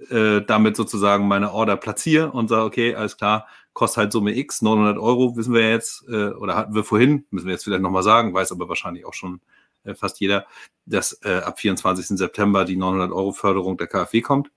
äh, 0.09 0.41
damit 0.41 0.75
sozusagen 0.75 1.27
meine 1.27 1.51
Order 1.53 1.77
platziere 1.77 2.31
und 2.31 2.49
sage, 2.49 2.65
okay, 2.65 2.95
alles 2.95 3.17
klar, 3.17 3.47
kostet 3.75 3.97
halt 3.97 4.11
Summe 4.13 4.35
X, 4.35 4.61
900 4.61 4.97
Euro, 4.97 5.35
wissen 5.35 5.53
wir 5.53 5.69
jetzt, 5.69 6.07
äh, 6.07 6.29
oder 6.29 6.55
hatten 6.55 6.73
wir 6.73 6.83
vorhin, 6.83 7.25
müssen 7.29 7.45
wir 7.45 7.53
jetzt 7.53 7.65
vielleicht 7.65 7.83
nochmal 7.83 8.03
sagen, 8.03 8.33
weiß 8.33 8.51
aber 8.51 8.69
wahrscheinlich 8.69 9.05
auch 9.05 9.13
schon 9.13 9.41
äh, 9.83 9.93
fast 9.93 10.19
jeder, 10.21 10.47
dass 10.85 11.19
äh, 11.23 11.41
ab 11.43 11.59
24. 11.59 12.17
September 12.17 12.65
die 12.65 12.77
900 12.77 13.11
Euro 13.11 13.33
Förderung 13.33 13.77
der 13.77 13.87
KfW 13.87 14.21
kommt. 14.21 14.49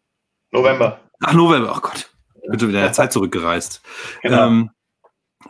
November. 0.52 1.00
Ach, 1.20 1.34
November, 1.34 1.74
oh 1.76 1.80
Gott, 1.80 2.10
bitte 2.48 2.68
wieder 2.68 2.78
in 2.78 2.84
der 2.84 2.92
Zeit 2.92 3.12
zurückgereist. 3.12 3.82
Genau. 4.22 4.46
Ähm, 4.46 4.70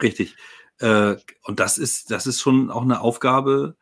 richtig. 0.03 0.35
Äh, 0.81 1.17
und 1.45 1.61
das 1.61 1.77
ist, 1.77 2.11
das 2.11 2.27
ist 2.27 2.41
schon 2.41 2.71
auch 2.71 2.83
eine 2.83 3.03
Aufgabe, 3.03 3.77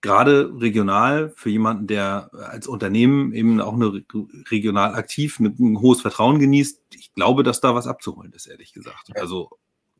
gerade 0.00 0.52
regional 0.60 1.30
für 1.36 1.50
jemanden, 1.50 1.86
der 1.86 2.30
als 2.32 2.66
Unternehmen 2.66 3.32
eben 3.32 3.60
auch 3.60 3.74
eine 3.74 4.04
regional 4.50 4.94
aktiv 4.94 5.40
mit 5.40 5.58
ein 5.58 5.80
hohes 5.80 6.00
Vertrauen 6.00 6.38
genießt, 6.38 6.82
ich 6.94 7.14
glaube, 7.14 7.42
dass 7.42 7.60
da 7.60 7.74
was 7.74 7.86
abzuholen 7.86 8.32
ist, 8.32 8.46
ehrlich 8.46 8.72
gesagt. 8.72 9.10
Also 9.16 9.50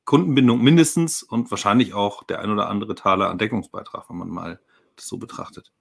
Kundenbindung 0.05 0.63
mindestens 0.63 1.23
und 1.23 1.51
wahrscheinlich 1.51 1.95
auch 1.95 2.23
der 2.23 2.41
ein 2.41 2.51
oder 2.51 2.69
andere 2.69 2.95
Taler 2.95 3.29
an 3.29 3.39
Deckungsbeitrag, 3.39 4.09
wenn 4.09 4.17
man 4.17 4.29
mal 4.29 4.61
das 4.97 5.07
so 5.07 5.19
betrachtet. 5.19 5.73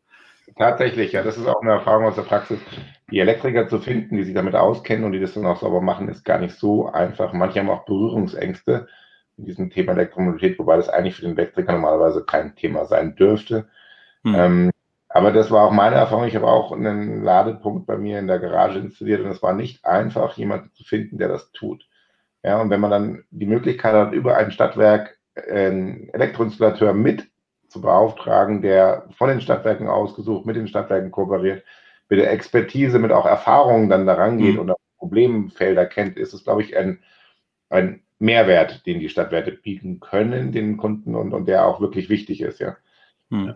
Tatsächlich, 0.58 1.12
ja, 1.12 1.24
das 1.24 1.38
ist 1.38 1.46
auch 1.46 1.62
eine 1.62 1.72
Erfahrung 1.72 2.06
aus 2.06 2.16
der 2.16 2.24
Praxis. 2.24 2.60
Die 3.12 3.20
Elektriker 3.20 3.68
zu 3.68 3.80
finden, 3.80 4.18
die 4.18 4.24
sich 4.24 4.34
damit 4.34 4.56
auskennen 4.56 5.06
und 5.06 5.12
die 5.12 5.20
das 5.20 5.34
dann 5.34 5.46
auch 5.46 5.60
sauber 5.60 5.82
machen, 5.82 6.08
ist 6.08 6.24
gar 6.24 6.40
nicht 6.40 6.56
so 6.56 6.88
einfach. 6.88 7.34
Manche 7.34 7.60
haben 7.60 7.70
auch 7.70 7.86
Berührungsängste 7.86 8.88
in 9.38 9.46
diesem 9.46 9.70
Thema 9.70 9.92
Elektromobilität, 9.92 10.58
wobei 10.58 10.78
das 10.78 10.90
eigentlich 10.90 11.16
für 11.16 11.24
den 11.24 11.38
Elektriker 11.38 11.74
normalerweise 11.74 12.26
kein 12.26 12.56
Thema 12.56 12.86
sein 12.86 13.16
dürfte. 13.16 13.68
Hm. 14.34 14.36
Ähm, 14.36 14.72
aber 15.10 15.32
das 15.32 15.50
war 15.52 15.64
auch 15.64 15.72
meine 15.72 15.96
Erfahrung. 15.96 16.26
Ich 16.26 16.36
habe 16.36 16.48
auch 16.48 16.72
einen 16.72 17.24
Ladepunkt 17.24 17.88
bei 17.88 17.98
mir 17.98 18.20
in 18.20 18.28
der 18.28 18.40
Garage 18.40 18.80
installiert 18.80 19.22
und 19.22 19.32
es 19.32 19.42
war 19.42 19.54
nicht 19.54 19.84
einfach, 19.86 20.38
jemanden 20.38 20.72
zu 20.74 20.84
finden, 20.84 21.18
der 21.18 21.30
das 21.30 21.52
tut. 21.52 21.88
Ja, 22.44 22.62
und 22.62 22.70
wenn 22.70 22.82
man 22.82 22.92
dann 22.92 23.24
die 23.32 23.46
Möglichkeit 23.46 23.94
hat, 23.94 24.14
über 24.14 24.38
ein 24.38 24.52
Stadtwerk 24.52 25.18
einen 25.50 26.10
Elektroinstallateur 26.10 26.94
mit 26.94 27.28
zu 27.68 27.82
beauftragen, 27.82 28.62
der 28.62 29.08
von 29.18 29.30
den 29.30 29.42
Stadtwerken 29.42 29.88
ausgesucht, 29.88 30.46
mit 30.46 30.56
den 30.56 30.68
Stadtwerken 30.68 31.12
kooperiert, 31.12 31.64
mit 32.10 32.20
der 32.20 32.32
Expertise, 32.32 33.00
mit 33.00 33.12
auch 33.12 33.26
Erfahrungen 33.26 33.90
dann 33.90 34.06
daran 34.06 34.38
geht 34.38 34.54
mhm. 34.54 34.60
und 34.62 34.72
auch 34.72 34.80
Problemfelder 34.98 35.86
kennt, 35.86 36.18
ist 36.18 36.34
es, 36.34 36.44
glaube 36.44 36.64
ich, 36.64 36.78
ein, 36.78 37.00
ein 37.70 38.02
Mehrwert, 38.20 38.86
den 38.86 39.00
die 39.00 39.10
Stadtwerke 39.10 39.52
bieten 39.52 40.00
können, 40.00 40.52
den 40.52 40.78
Kunden 40.78 41.16
und, 41.16 41.34
und 41.34 41.48
der 41.48 41.66
auch 41.66 41.82
wirklich 41.82 42.10
wichtig 42.10 42.42
ist, 42.42 42.60
ja. 42.60 42.78
Mhm. 43.30 43.56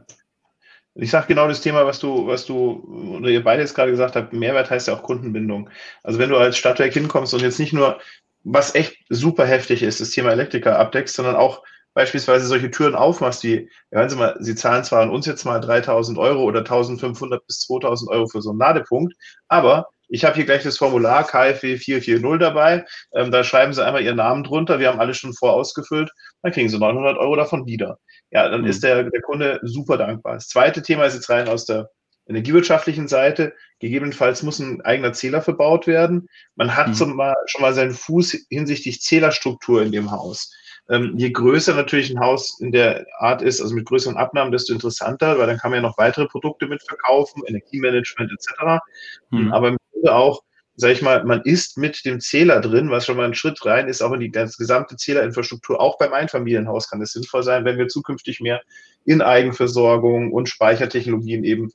Ich 0.95 1.09
sage 1.11 1.27
genau 1.27 1.47
das 1.47 1.61
Thema, 1.61 1.85
was 1.85 1.99
du, 1.99 2.27
was 2.27 2.45
du 2.45 3.17
oder 3.17 3.29
ihr 3.29 3.43
beide 3.43 3.61
jetzt 3.61 3.75
gerade 3.75 3.91
gesagt 3.91 4.15
habt, 4.15 4.33
Mehrwert 4.33 4.69
heißt 4.69 4.87
ja 4.87 4.93
auch 4.93 5.03
Kundenbindung. 5.03 5.69
Also 6.03 6.19
wenn 6.19 6.29
du 6.29 6.37
als 6.37 6.57
Stadtwerk 6.57 6.93
hinkommst 6.93 7.33
und 7.33 7.41
jetzt 7.41 7.59
nicht 7.59 7.71
nur, 7.73 7.99
was 8.43 8.75
echt 8.75 8.97
super 9.09 9.45
heftig 9.45 9.83
ist, 9.83 10.01
das 10.01 10.11
Thema 10.11 10.31
Elektriker 10.31 10.77
abdeckst, 10.77 11.15
sondern 11.15 11.35
auch 11.35 11.63
beispielsweise 11.93 12.45
solche 12.45 12.71
Türen 12.71 12.95
aufmachst, 12.95 13.43
die, 13.43 13.69
hören 13.91 14.09
Sie 14.09 14.15
mal, 14.17 14.35
Sie 14.39 14.55
zahlen 14.55 14.83
zwar 14.83 15.01
an 15.01 15.09
uns 15.09 15.25
jetzt 15.25 15.45
mal 15.45 15.59
3000 15.59 16.17
Euro 16.17 16.43
oder 16.43 16.59
1500 16.59 17.45
bis 17.45 17.61
2000 17.61 18.09
Euro 18.11 18.27
für 18.27 18.41
so 18.41 18.49
einen 18.49 18.59
Ladepunkt, 18.59 19.13
aber 19.47 19.87
ich 20.11 20.25
habe 20.25 20.35
hier 20.35 20.45
gleich 20.45 20.63
das 20.63 20.77
Formular 20.77 21.25
KfW 21.25 21.77
440 21.77 22.39
dabei. 22.39 22.85
Ähm, 23.13 23.31
da 23.31 23.45
schreiben 23.45 23.73
Sie 23.73 23.83
einmal 23.83 24.03
Ihren 24.03 24.17
Namen 24.17 24.43
drunter. 24.43 24.77
Wir 24.77 24.89
haben 24.89 24.99
alles 24.99 25.17
schon 25.17 25.33
vorausgefüllt. 25.33 26.11
Dann 26.41 26.51
kriegen 26.51 26.67
Sie 26.67 26.77
900 26.77 27.17
Euro 27.17 27.37
davon 27.37 27.65
wieder. 27.65 27.97
Ja, 28.29 28.49
dann 28.49 28.61
mhm. 28.61 28.67
ist 28.67 28.83
der, 28.83 29.03
der 29.03 29.21
Kunde 29.21 29.59
super 29.63 29.97
dankbar. 29.97 30.33
Das 30.35 30.49
zweite 30.49 30.81
Thema 30.81 31.05
ist 31.05 31.13
jetzt 31.13 31.29
rein 31.29 31.47
aus 31.47 31.65
der 31.65 31.89
energiewirtschaftlichen 32.27 33.07
Seite. 33.07 33.53
Gegebenenfalls 33.79 34.43
muss 34.43 34.59
ein 34.59 34.81
eigener 34.81 35.13
Zähler 35.13 35.41
verbaut 35.41 35.87
werden. 35.87 36.27
Man 36.55 36.75
hat 36.75 36.89
mhm. 36.89 36.95
schon, 36.95 37.15
mal, 37.15 37.33
schon 37.45 37.61
mal 37.61 37.73
seinen 37.73 37.93
Fuß 37.93 38.47
hinsichtlich 38.49 39.01
Zählerstruktur 39.01 39.81
in 39.81 39.93
dem 39.93 40.11
Haus. 40.11 40.53
Ähm, 40.89 41.13
je 41.15 41.31
größer 41.31 41.73
natürlich 41.73 42.09
ein 42.09 42.19
Haus 42.19 42.59
in 42.59 42.73
der 42.73 43.05
Art 43.17 43.41
ist, 43.41 43.61
also 43.61 43.73
mit 43.73 43.85
größeren 43.85 44.17
Abnahmen, 44.17 44.51
desto 44.51 44.73
interessanter, 44.73 45.37
weil 45.37 45.47
dann 45.47 45.57
kann 45.57 45.71
man 45.71 45.81
ja 45.81 45.87
noch 45.87 45.97
weitere 45.97 46.25
Produkte 46.25 46.67
mitverkaufen, 46.67 47.43
Energiemanagement 47.47 48.29
etc. 48.29 48.81
Mhm. 49.29 49.53
Aber 49.53 49.69
im 49.69 49.77
Grunde 49.91 50.13
auch 50.13 50.41
sage 50.81 50.93
ich 50.93 51.01
mal, 51.01 51.23
man 51.23 51.41
ist 51.41 51.77
mit 51.77 52.03
dem 52.05 52.19
Zähler 52.19 52.59
drin, 52.59 52.89
was 52.89 53.05
schon 53.05 53.17
mal 53.17 53.25
ein 53.25 53.35
Schritt 53.35 53.63
rein 53.65 53.87
ist, 53.87 54.01
auch 54.01 54.13
in 54.13 54.19
die 54.19 54.31
ganze 54.31 54.57
gesamte 54.57 54.95
Zählerinfrastruktur. 54.95 55.79
Auch 55.79 55.97
beim 55.97 56.11
Einfamilienhaus 56.13 56.89
kann 56.89 57.01
es 57.01 57.11
sinnvoll 57.11 57.43
sein, 57.43 57.65
wenn 57.65 57.77
wir 57.77 57.87
zukünftig 57.87 58.39
mehr 58.39 58.61
in 59.05 59.21
Eigenversorgung 59.21 60.31
und 60.31 60.49
Speichertechnologien 60.49 61.43
eben 61.43 61.71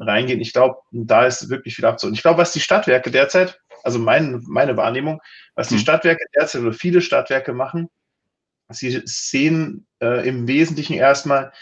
reingehen. 0.00 0.40
Ich 0.40 0.52
glaube, 0.52 0.78
da 0.90 1.26
ist 1.26 1.50
wirklich 1.50 1.76
viel 1.76 1.84
abzuholen. 1.84 2.14
Ich 2.14 2.22
glaube, 2.22 2.38
was 2.38 2.52
die 2.52 2.60
Stadtwerke 2.60 3.10
derzeit, 3.10 3.60
also 3.84 3.98
mein, 3.98 4.42
meine 4.48 4.76
Wahrnehmung, 4.76 5.20
was 5.54 5.68
die 5.68 5.74
hm. 5.74 5.82
Stadtwerke 5.82 6.24
derzeit 6.34 6.62
oder 6.62 6.72
viele 6.72 7.00
Stadtwerke 7.00 7.52
machen, 7.52 7.88
sie 8.70 9.02
sehen 9.04 9.86
äh, 10.00 10.26
im 10.28 10.48
Wesentlichen 10.48 10.94
erstmal 10.94 11.52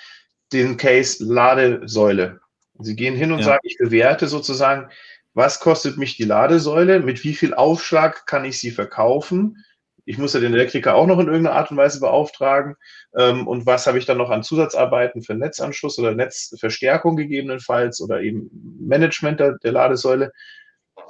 den 0.53 0.77
Case 0.77 1.23
Ladesäule. 1.23 2.41
Sie 2.79 2.97
gehen 2.97 3.17
hin 3.17 3.33
und 3.33 3.41
ja. 3.41 3.45
sagen, 3.45 3.61
ich 3.65 3.79
bewerte 3.79 4.29
sozusagen, 4.29 4.91
was 5.37 5.61
kostet 5.61 5.99
mich 5.99 6.17
die 6.17 6.25
Ladesäule, 6.25 6.99
mit 7.01 7.23
wie 7.23 7.35
viel 7.35 7.53
Aufschlag 7.53 8.27
kann 8.27 8.47
ich 8.47 8.59
sie 8.59 8.71
verkaufen. 8.71 9.63
Ich 10.07 10.17
muss 10.17 10.33
ja 10.33 10.41
den 10.41 10.55
Elektriker 10.55 10.95
auch 10.95 11.07
noch 11.07 11.19
in 11.19 11.27
irgendeiner 11.27 11.57
Art 11.57 11.71
und 11.71 11.77
Weise 11.77 12.01
beauftragen. 12.01 12.77
Ähm, 13.15 13.47
und 13.47 13.67
was 13.67 13.87
habe 13.87 13.99
ich 13.99 14.07
dann 14.07 14.17
noch 14.17 14.31
an 14.31 14.43
Zusatzarbeiten 14.43 15.23
für 15.23 15.35
Netzanschluss 15.35 15.99
oder 15.99 16.15
Netzverstärkung 16.15 17.17
gegebenenfalls 17.17 18.01
oder 18.01 18.23
eben 18.23 18.49
Management 18.81 19.39
der, 19.39 19.59
der 19.59 19.73
Ladesäule 19.73 20.33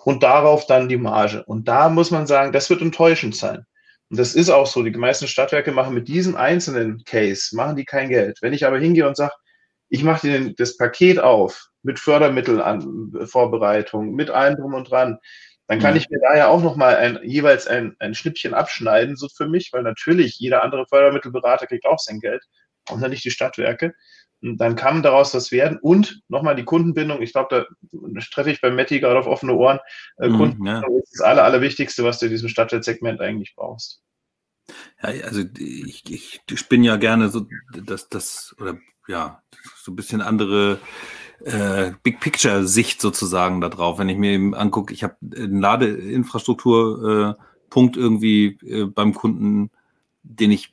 und 0.04 0.24
darauf 0.24 0.66
dann 0.66 0.88
die 0.88 0.96
Marge. 0.96 1.44
Und 1.44 1.68
da 1.68 1.88
muss 1.88 2.10
man 2.10 2.26
sagen, 2.26 2.50
das 2.50 2.68
wird 2.68 2.82
enttäuschend 2.82 3.36
sein. 3.36 3.64
Und 4.10 4.18
das 4.18 4.34
ist 4.34 4.50
auch 4.50 4.66
so. 4.66 4.82
Die 4.82 4.90
meisten 4.90 5.28
Stadtwerke 5.28 5.70
machen 5.70 5.94
mit 5.94 6.08
diesem 6.08 6.34
einzelnen 6.34 7.04
Case, 7.04 7.54
machen 7.54 7.76
die 7.76 7.84
kein 7.84 8.08
Geld. 8.08 8.38
Wenn 8.42 8.54
ich 8.54 8.66
aber 8.66 8.80
hingehe 8.80 9.06
und 9.06 9.16
sage, 9.16 9.34
ich 9.88 10.02
mache 10.02 10.26
dir 10.26 10.52
das 10.56 10.76
Paket 10.76 11.20
auf 11.20 11.68
mit 11.86 11.98
Fördermittelvorbereitung, 12.00 14.14
mit 14.14 14.30
allem 14.30 14.56
drum 14.56 14.74
und 14.74 14.90
dran, 14.90 15.18
dann 15.68 15.78
kann 15.78 15.92
mhm. 15.92 15.98
ich 15.98 16.10
mir 16.10 16.20
da 16.20 16.36
ja 16.36 16.48
auch 16.48 16.62
nochmal 16.62 16.96
ein, 16.96 17.18
jeweils 17.22 17.66
ein, 17.66 17.96
ein 17.98 18.14
Schnippchen 18.14 18.54
abschneiden, 18.54 19.16
so 19.16 19.28
für 19.28 19.48
mich, 19.48 19.72
weil 19.72 19.82
natürlich 19.82 20.38
jeder 20.38 20.62
andere 20.62 20.86
Fördermittelberater 20.86 21.66
kriegt 21.66 21.86
auch 21.86 21.98
sein 21.98 22.20
Geld, 22.20 22.44
auch 22.88 22.98
nicht 22.98 23.24
die 23.24 23.30
Stadtwerke. 23.30 23.94
Und 24.42 24.58
dann 24.58 24.76
kann 24.76 25.02
daraus 25.02 25.32
was 25.32 25.50
werden. 25.50 25.78
Und 25.80 26.20
nochmal 26.28 26.56
die 26.56 26.64
Kundenbindung. 26.64 27.22
Ich 27.22 27.32
glaube, 27.32 27.66
da 27.90 28.20
treffe 28.30 28.50
ich 28.50 28.60
bei 28.60 28.70
Matti 28.70 29.00
gerade 29.00 29.18
auf 29.18 29.26
offene 29.26 29.54
Ohren. 29.54 29.80
Äh, 30.18 30.28
mhm, 30.28 30.36
Kundenbindung 30.36 30.92
ja. 30.92 30.98
ist 30.98 31.14
das 31.14 31.26
Aller, 31.26 31.44
Allerwichtigste, 31.44 32.04
was 32.04 32.18
du 32.18 32.26
in 32.26 32.32
diesem 32.32 32.50
Stadtwertsegment 32.50 33.20
eigentlich 33.20 33.54
brauchst. 33.56 34.02
Ja, 35.02 35.08
also 35.24 35.42
ich, 35.58 36.04
ich, 36.10 36.40
ich 36.50 36.68
bin 36.68 36.84
ja 36.84 36.96
gerne 36.96 37.28
so, 37.28 37.46
dass 37.72 38.08
das, 38.08 38.54
oder 38.60 38.76
ja, 39.08 39.42
so 39.76 39.92
ein 39.92 39.96
bisschen 39.96 40.20
andere 40.20 40.80
äh, 41.44 41.92
Big 42.02 42.20
Picture 42.20 42.66
Sicht 42.66 43.00
sozusagen 43.00 43.60
da 43.60 43.68
drauf. 43.68 43.98
Wenn 43.98 44.08
ich 44.08 44.18
mir 44.18 44.32
eben 44.32 44.54
angucke, 44.54 44.94
ich 44.94 45.04
habe 45.04 45.16
einen 45.22 45.60
Ladeinfrastrukturpunkt 45.60 47.96
äh, 47.96 48.00
irgendwie 48.00 48.58
äh, 48.66 48.86
beim 48.86 49.14
Kunden, 49.14 49.70
den 50.22 50.50
ich 50.50 50.72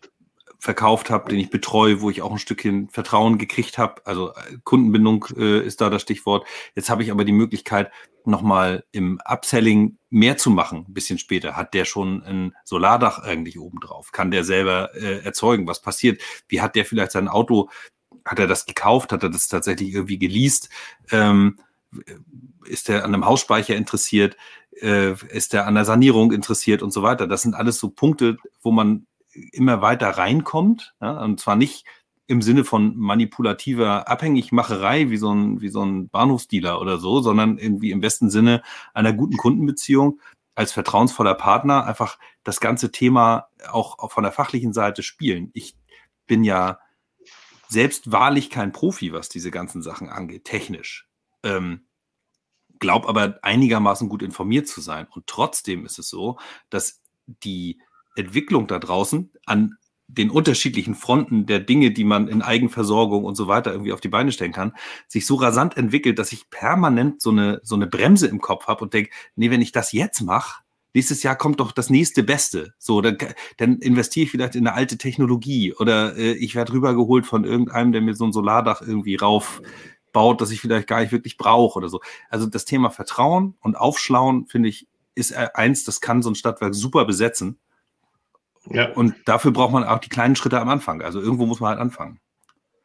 verkauft 0.64 1.10
habe, 1.10 1.30
den 1.30 1.40
ich 1.40 1.50
betreue, 1.50 2.00
wo 2.00 2.10
ich 2.10 2.22
auch 2.22 2.32
ein 2.32 2.40
Stückchen 2.40 2.88
Vertrauen 2.88 3.38
gekriegt 3.38 3.78
habe. 3.78 4.02
Also 4.06 4.30
äh, 4.30 4.58
Kundenbindung 4.64 5.26
äh, 5.36 5.60
ist 5.60 5.82
da 5.82 5.90
das 5.90 6.04
Stichwort. 6.04 6.48
Jetzt 6.74 6.90
habe 6.90 7.04
ich 7.04 7.12
aber 7.12 7.26
die 7.26 7.34
Möglichkeit, 7.34 7.92
nochmal 8.26 8.86
im 8.94 9.20
Upselling 9.26 9.98
mehr 10.10 10.38
zu 10.38 10.50
machen, 10.50 10.86
ein 10.88 10.94
bisschen 10.94 11.18
später. 11.18 11.58
Hat 11.58 11.74
der 11.74 11.84
schon 11.84 12.24
ein 12.24 12.56
Solardach 12.64 13.20
eigentlich 13.20 13.60
oben 13.60 13.82
drauf? 13.82 14.14
Kann 14.14 14.32
der 14.32 14.46
selber 14.46 14.96
äh, 14.96 15.22
erzeugen? 15.26 15.68
Was 15.68 15.82
passiert? 15.82 16.22
Wie 16.48 16.62
hat 16.62 16.76
der 16.76 16.86
vielleicht 16.86 17.12
sein 17.12 17.28
Auto, 17.28 17.70
hat 18.26 18.40
er 18.40 18.48
das 18.48 18.66
gekauft? 18.66 19.12
Hat 19.12 19.24
er 19.24 19.30
das 19.30 19.48
tatsächlich 19.48 19.94
irgendwie 19.94 20.20
geleast? 20.20 20.70
Ähm, 21.12 21.60
ist 22.66 22.90
er 22.90 23.04
an 23.04 23.14
einem 23.14 23.26
Hausspeicher 23.26 23.76
interessiert? 23.76 24.38
Äh, 24.80 25.14
ist 25.30 25.54
er 25.54 25.68
an 25.68 25.76
der 25.76 25.86
Sanierung 25.86 26.32
interessiert 26.32 26.82
und 26.82 26.92
so 26.92 27.04
weiter? 27.04 27.28
Das 27.28 27.42
sind 27.42 27.56
alles 27.56 27.78
so 27.78 27.90
Punkte, 27.90 28.38
wo 28.62 28.72
man 28.72 29.06
immer 29.52 29.82
weiter 29.82 30.10
reinkommt. 30.10 30.94
Ja? 31.02 31.22
Und 31.24 31.40
zwar 31.40 31.56
nicht 31.56 31.86
im 32.28 32.42
Sinne 32.42 32.64
von 32.64 32.96
manipulativer 32.98 34.08
Abhängigmacherei 34.08 35.10
wie 35.10 35.18
so 35.18 35.34
ein, 35.34 35.62
wie 35.62 35.70
so 35.70 35.84
ein 35.84 36.10
Bahnhofsdealer 36.10 36.80
oder 36.80 36.98
so, 36.98 37.22
sondern 37.22 37.58
irgendwie 37.58 37.92
im 37.92 38.00
besten 38.00 38.30
Sinne 38.30 38.64
einer 38.94 39.14
guten 39.14 39.38
Kundenbeziehung 39.38 40.20
als 40.56 40.72
vertrauensvoller 40.72 41.34
Partner 41.34 41.86
einfach 41.86 42.18
das 42.44 42.60
ganze 42.60 42.92
Thema 42.92 43.48
auch 43.70 44.12
von 44.12 44.24
der 44.24 44.32
fachlichen 44.32 44.72
Seite 44.72 45.04
spielen. 45.04 45.50
Ich 45.54 45.76
bin 46.28 46.44
ja 46.44 46.80
selbst 47.68 48.12
wahrlich 48.12 48.50
kein 48.50 48.72
Profi, 48.72 49.14
was 49.14 49.30
diese 49.30 49.52
ganzen 49.52 49.82
Sachen 49.82 50.10
angeht, 50.10 50.46
technisch. 50.46 51.08
Ähm, 51.44 51.86
glaub 52.80 53.08
aber 53.08 53.40
einigermaßen 53.42 54.10
gut 54.10 54.22
informiert 54.22 54.68
zu 54.68 54.82
sein. 54.82 55.08
Und 55.10 55.28
trotzdem 55.28 55.86
ist 55.86 56.00
es 56.00 56.10
so, 56.10 56.38
dass 56.70 57.02
die 57.26 57.80
Entwicklung 58.16 58.68
da 58.68 58.80
draußen 58.80 59.32
an 59.46 59.78
den 60.08 60.30
unterschiedlichen 60.30 60.96
Fronten 60.96 61.46
der 61.46 61.60
Dinge, 61.60 61.92
die 61.92 62.04
man 62.04 62.28
in 62.28 62.42
Eigenversorgung 62.42 63.24
und 63.24 63.36
so 63.36 63.48
weiter 63.48 63.72
irgendwie 63.72 63.94
auf 63.94 64.02
die 64.02 64.10
Beine 64.10 64.32
stellen 64.32 64.52
kann, 64.52 64.74
sich 65.08 65.26
so 65.26 65.36
rasant 65.36 65.78
entwickelt, 65.78 66.20
dass 66.20 66.32
ich 66.32 66.50
permanent 66.50 67.22
so 67.22 67.32
eine, 67.32 67.62
so 67.64 67.76
eine 67.76 67.88
Bremse 67.88 68.28
im 68.28 68.42
Kopf 68.42 68.68
habe 68.68 68.84
und 68.84 68.94
denke, 68.94 69.12
nee, 69.36 69.50
wenn 69.50 69.62
ich 69.62 69.72
das 69.72 69.92
jetzt 69.92 70.22
mache, 70.22 70.64
nächstes 70.94 71.24
Jahr 71.24 71.36
kommt 71.36 71.60
doch 71.60 71.72
das 71.72 71.90
nächste 71.90 72.24
Beste. 72.24 72.74
So, 72.78 73.02
dann, 73.02 73.18
dann 73.58 73.80
investiere 73.80 74.26
ich 74.26 74.32
vielleicht 74.32 74.56
in 74.56 74.68
eine 74.68 74.76
alte 74.76 74.98
Technologie 74.98 75.74
oder 75.74 76.16
äh, 76.18 76.34
ich 76.34 76.56
werde 76.56 76.74
rübergeholt 76.74 77.26
von 77.26 77.44
irgendeinem, 77.44 77.92
der 77.92 78.02
mir 78.02 78.16
so 78.16 78.26
ein 78.26 78.34
Solardach 78.34 78.82
irgendwie 78.82 79.16
raufbaut, 79.16 80.42
das 80.42 80.52
ich 80.52 80.62
vielleicht 80.62 80.88
gar 80.88 81.02
nicht 81.02 81.12
wirklich 81.12 81.38
brauche 81.38 81.78
oder 81.78 81.90
so. 81.90 82.02
Also 82.30 82.46
das 82.46 82.66
Thema 82.66 82.90
Vertrauen 82.90 83.56
und 83.62 83.76
Aufschlauen, 83.76 84.46
finde 84.48 84.70
ich, 84.70 84.88
ist 85.16 85.32
äh, 85.32 85.50
eins, 85.54 85.84
das 85.84 86.02
kann 86.02 86.22
so 86.22 86.30
ein 86.30 86.36
Stadtwerk 86.36 86.76
super 86.76 87.06
besetzen. 87.06 87.58
Ja. 88.70 88.92
Und 88.92 89.16
dafür 89.26 89.52
braucht 89.52 89.74
man 89.74 89.84
auch 89.84 90.00
die 90.00 90.10
kleinen 90.10 90.36
Schritte 90.36 90.60
am 90.60 90.70
Anfang. 90.70 91.02
Also 91.02 91.20
irgendwo 91.20 91.46
muss 91.46 91.60
man 91.60 91.72
halt 91.72 91.80
anfangen. 91.80 92.20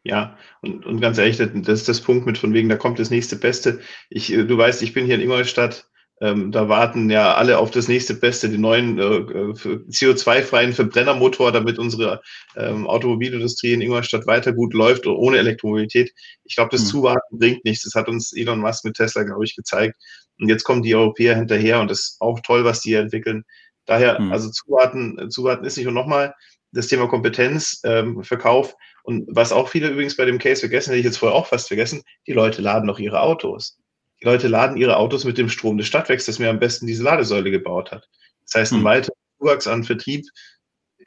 Ja, 0.04 0.36
und, 0.62 0.86
und 0.86 1.00
ganz 1.00 1.18
ehrlich, 1.18 1.36
das 1.36 1.50
ist 1.52 1.88
das 1.88 2.00
Punkt 2.00 2.24
mit 2.24 2.38
von 2.38 2.54
wegen, 2.54 2.68
da 2.68 2.76
kommt 2.76 2.98
das 2.98 3.10
nächste 3.10 3.36
Beste. 3.36 3.80
Ich, 4.08 4.32
äh, 4.32 4.44
du 4.44 4.56
weißt, 4.56 4.82
ich 4.82 4.94
bin 4.94 5.04
hier 5.04 5.16
in 5.16 5.20
Ingolstadt, 5.20 5.88
ähm, 6.20 6.50
da 6.50 6.68
warten 6.68 7.10
ja 7.10 7.34
alle 7.34 7.58
auf 7.58 7.70
das 7.70 7.88
nächste 7.88 8.14
Beste, 8.14 8.48
die 8.48 8.58
neuen 8.58 8.98
äh, 8.98 9.02
äh 9.02 9.52
CO2-freien 9.88 10.72
Verbrennermotor, 10.72 11.52
damit 11.52 11.78
unsere 11.78 12.20
ähm, 12.56 12.86
Automobilindustrie 12.86 13.72
in 13.72 13.80
Ingolstadt 13.80 14.26
weiter 14.26 14.52
gut 14.52 14.74
läuft, 14.74 15.06
ohne 15.06 15.38
Elektromobilität. 15.38 16.12
Ich 16.44 16.56
glaube, 16.56 16.70
das 16.70 16.82
mhm. 16.82 16.86
Zuwarten 16.86 17.38
bringt 17.38 17.64
nichts. 17.64 17.84
Das 17.84 17.94
hat 17.94 18.08
uns 18.08 18.32
Elon 18.34 18.60
Musk 18.60 18.84
mit 18.84 18.96
Tesla, 18.96 19.22
glaube 19.22 19.44
ich, 19.44 19.54
gezeigt. 19.54 19.96
Und 20.40 20.48
jetzt 20.48 20.64
kommen 20.64 20.82
die 20.82 20.94
Europäer 20.94 21.36
hinterher 21.36 21.80
und 21.80 21.90
das 21.90 22.00
ist 22.00 22.16
auch 22.20 22.40
toll, 22.40 22.64
was 22.64 22.80
die 22.80 22.94
entwickeln. 22.94 23.44
Daher, 23.86 24.20
mhm. 24.20 24.32
also 24.32 24.50
zuwarten, 24.50 25.30
zuwarten 25.30 25.64
ist 25.64 25.76
nicht. 25.76 25.86
Und 25.86 25.94
nochmal, 25.94 26.34
das 26.72 26.88
Thema 26.88 27.08
Kompetenz, 27.08 27.80
ähm, 27.84 28.22
Verkauf 28.22 28.74
und 29.02 29.24
was 29.28 29.52
auch 29.52 29.68
viele 29.68 29.88
übrigens 29.88 30.16
bei 30.16 30.26
dem 30.26 30.38
Case 30.38 30.60
vergessen, 30.60 30.90
hätte 30.90 30.98
ich 30.98 31.06
jetzt 31.06 31.16
vorher 31.16 31.34
auch 31.34 31.46
fast 31.46 31.68
vergessen, 31.68 32.02
die 32.26 32.34
Leute 32.34 32.60
laden 32.60 32.86
noch 32.86 32.98
ihre 32.98 33.20
Autos. 33.20 33.78
Die 34.20 34.26
Leute 34.26 34.48
laden 34.48 34.76
ihre 34.76 34.96
Autos 34.96 35.24
mit 35.24 35.38
dem 35.38 35.48
Strom 35.48 35.78
des 35.78 35.86
Stadtwerks, 35.86 36.26
das 36.26 36.38
mir 36.38 36.50
am 36.50 36.58
besten 36.58 36.86
diese 36.86 37.02
Ladesäule 37.02 37.50
gebaut 37.50 37.92
hat. 37.92 38.08
Das 38.44 38.54
heißt, 38.54 38.72
ein 38.72 38.84
weiterer 38.84 39.14
Zuwachs 39.38 39.66
an 39.66 39.84
Vertrieb 39.84 40.26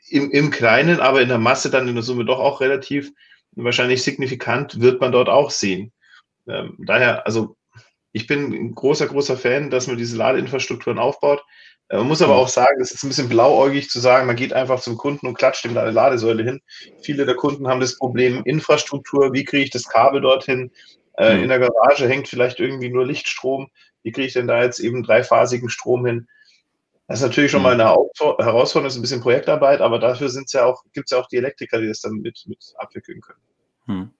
im, 0.09 0.31
im 0.31 0.49
Kleinen, 0.51 0.99
aber 0.99 1.21
in 1.21 1.29
der 1.29 1.37
Masse 1.37 1.69
dann 1.69 1.87
in 1.87 1.95
der 1.95 2.03
Summe 2.03 2.25
doch 2.25 2.39
auch 2.39 2.61
relativ 2.61 3.11
wahrscheinlich 3.53 4.03
signifikant 4.03 4.79
wird 4.79 5.01
man 5.01 5.11
dort 5.11 5.29
auch 5.29 5.51
sehen. 5.51 5.91
Ähm, 6.47 6.77
daher, 6.79 7.25
also 7.25 7.57
ich 8.13 8.27
bin 8.27 8.53
ein 8.53 8.75
großer, 8.75 9.07
großer 9.07 9.37
Fan, 9.37 9.69
dass 9.69 9.87
man 9.87 9.97
diese 9.97 10.17
Ladeinfrastrukturen 10.17 10.99
aufbaut. 10.99 11.43
Äh, 11.89 11.97
man 11.97 12.07
muss 12.07 12.21
aber 12.21 12.35
auch 12.35 12.47
sagen, 12.47 12.79
das 12.79 12.91
ist 12.91 13.03
ein 13.03 13.09
bisschen 13.09 13.29
blauäugig 13.29 13.89
zu 13.89 13.99
sagen, 13.99 14.27
man 14.27 14.35
geht 14.35 14.53
einfach 14.53 14.79
zum 14.79 14.97
Kunden 14.97 15.27
und 15.27 15.37
klatscht 15.37 15.65
ihm 15.65 15.73
da 15.73 15.81
eine 15.81 15.91
Ladesäule 15.91 16.43
hin. 16.43 16.61
Viele 17.01 17.25
der 17.25 17.35
Kunden 17.35 17.67
haben 17.67 17.81
das 17.81 17.97
Problem 17.97 18.43
Infrastruktur, 18.45 19.33
wie 19.33 19.43
kriege 19.43 19.63
ich 19.63 19.71
das 19.71 19.83
Kabel 19.83 20.21
dorthin? 20.21 20.71
Äh, 21.17 21.37
mhm. 21.37 21.43
In 21.43 21.49
der 21.49 21.59
Garage 21.59 22.07
hängt 22.07 22.27
vielleicht 22.27 22.59
irgendwie 22.59 22.89
nur 22.89 23.05
Lichtstrom. 23.05 23.69
Wie 24.03 24.11
kriege 24.11 24.27
ich 24.27 24.33
denn 24.33 24.47
da 24.47 24.63
jetzt 24.63 24.79
eben 24.79 25.03
dreiphasigen 25.03 25.69
Strom 25.69 26.05
hin? 26.05 26.27
Das 27.07 27.19
ist 27.19 27.25
natürlich 27.25 27.51
schon 27.51 27.61
mal 27.61 27.75
mhm. 27.75 27.81
eine 27.81 27.89
Herausforderung, 28.39 28.85
das 28.85 28.93
ist 28.93 28.99
ein 28.99 29.01
bisschen 29.01 29.21
Projektarbeit, 29.21 29.81
aber 29.81 29.99
dafür 29.99 30.29
ja 30.29 30.73
gibt 30.93 31.07
es 31.07 31.11
ja 31.11 31.19
auch 31.19 31.27
die 31.27 31.37
Elektriker, 31.37 31.81
die 31.81 31.87
das 31.87 31.99
dann 31.99 32.13
mit, 32.13 32.43
mit 32.47 32.73
abwickeln 32.77 33.19
können. 33.19 33.39
Hm. 33.85 34.11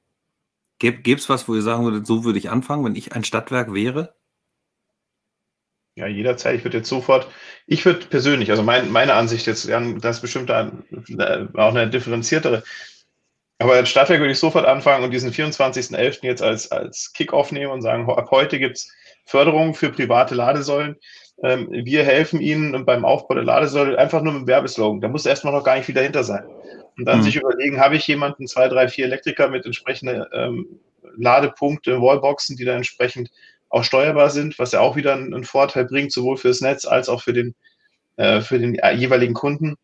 Gäbe 0.80 1.14
es 1.14 1.30
was, 1.30 1.48
wo 1.48 1.56
ihr 1.56 1.62
sagen 1.62 1.86
würdet, 1.86 2.08
so 2.08 2.26
würde 2.26 2.40
ich 2.40 2.50
anfangen, 2.50 2.84
wenn 2.84 2.96
ich 2.96 3.14
ein 3.14 3.24
Stadtwerk 3.24 3.74
wäre? 3.74 4.16
Ja, 5.96 6.08
jederzeit. 6.08 6.56
Ich 6.56 6.64
würde 6.64 6.78
jetzt 6.78 6.90
sofort, 6.90 7.28
ich 7.68 7.86
würde 7.86 8.06
persönlich, 8.08 8.50
also 8.50 8.64
mein, 8.64 8.92
meine 8.92 9.14
Ansicht 9.14 9.46
jetzt, 9.46 9.70
das 9.70 10.16
ist 10.16 10.22
bestimmt 10.22 10.50
ein, 10.50 10.84
auch 11.54 11.76
eine 11.76 11.90
differenziertere. 11.90 12.64
Aber 13.62 13.74
als 13.74 13.90
Stadtwerk 13.90 14.20
würde 14.20 14.32
ich 14.32 14.40
sofort 14.40 14.66
anfangen 14.66 15.04
und 15.04 15.12
diesen 15.12 15.32
24.11. 15.32 16.20
jetzt 16.24 16.42
als, 16.42 16.72
als 16.72 17.14
Kick-Off 17.14 17.52
nehmen 17.52 17.72
und 17.72 17.84
sagen, 17.84 18.10
ab 18.10 18.32
heute 18.32 18.58
gibt 18.58 18.78
es 18.78 18.92
Förderung 19.26 19.76
für 19.76 19.92
private 19.92 20.34
Ladesäulen. 20.34 20.96
Ähm, 21.44 21.70
wir 21.72 22.04
helfen 22.04 22.42
Ihnen 22.42 22.86
beim 22.86 23.06
Aufbau 23.06 23.36
der 23.36 23.44
Ladesäule 23.44 24.00
einfach 24.00 24.24
nur 24.24 24.34
mit 24.34 24.42
dem 24.44 24.48
Werbeslogan. 24.48 25.00
Da 25.00 25.10
muss 25.10 25.28
erstmal 25.28 25.54
noch 25.54 25.64
gar 25.64 25.76
nicht 25.76 25.86
viel 25.86 25.94
dahinter 25.94 26.24
sein. 26.24 26.44
Und 26.98 27.06
dann 27.06 27.20
mhm. 27.20 27.24
sich 27.24 27.36
überlegen, 27.36 27.80
habe 27.80 27.96
ich 27.96 28.08
jemanden, 28.08 28.48
zwei, 28.48 28.68
drei, 28.68 28.88
vier 28.88 29.06
Elektriker 29.06 29.48
mit 29.48 29.64
entsprechenden 29.66 30.26
ähm, 30.34 30.66
Ladepunkte, 31.16 32.02
Wallboxen, 32.02 32.58
die 32.58 32.66
da 32.66 32.76
entsprechend 32.76 33.30
auch 33.70 33.84
steuerbar 33.84 34.32
sind, 34.32 34.58
was 34.58 34.72
ja 34.72 34.80
auch 34.80 34.96
wieder 34.96 35.14
einen, 35.14 35.44
Vorteil 35.44 35.86
bringt, 35.86 36.12
sowohl 36.12 36.38
für 36.38 36.48
das 36.48 36.62
Netz 36.62 36.86
als 36.86 37.10
auch 37.10 37.22
für 37.22 37.34
den, 37.34 37.54
äh, 38.18 38.42
für 38.42 38.58
den 38.58 38.80
jeweiligen 38.96 39.36
Kunden. 39.36 39.76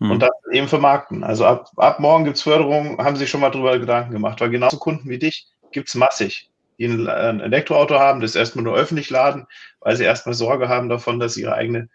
Hm. 0.00 0.10
Und 0.10 0.20
das 0.20 0.30
eben 0.52 0.68
vermarkten. 0.68 1.24
Also 1.24 1.44
ab, 1.46 1.70
ab 1.76 2.00
morgen 2.00 2.24
gibt 2.24 2.36
es 2.36 2.42
Förderung, 2.42 2.98
haben 2.98 3.16
sich 3.16 3.30
schon 3.30 3.40
mal 3.40 3.50
darüber 3.50 3.78
Gedanken 3.78 4.12
gemacht, 4.12 4.40
weil 4.40 4.50
genauso 4.50 4.78
Kunden 4.78 5.08
wie 5.08 5.18
dich 5.18 5.48
gibt 5.72 5.88
es 5.88 5.94
massig, 5.94 6.50
die 6.78 6.86
ein, 6.86 7.08
ein 7.08 7.40
Elektroauto 7.40 7.98
haben, 7.98 8.20
das 8.20 8.34
erstmal 8.34 8.64
nur 8.64 8.76
öffentlich 8.76 9.10
laden, 9.10 9.46
weil 9.80 9.96
sie 9.96 10.04
erstmal 10.04 10.34
Sorge 10.34 10.68
haben 10.68 10.88
davon, 10.88 11.18
dass 11.18 11.34
sie 11.34 11.42
ihre 11.42 11.54
eigene, 11.54 11.88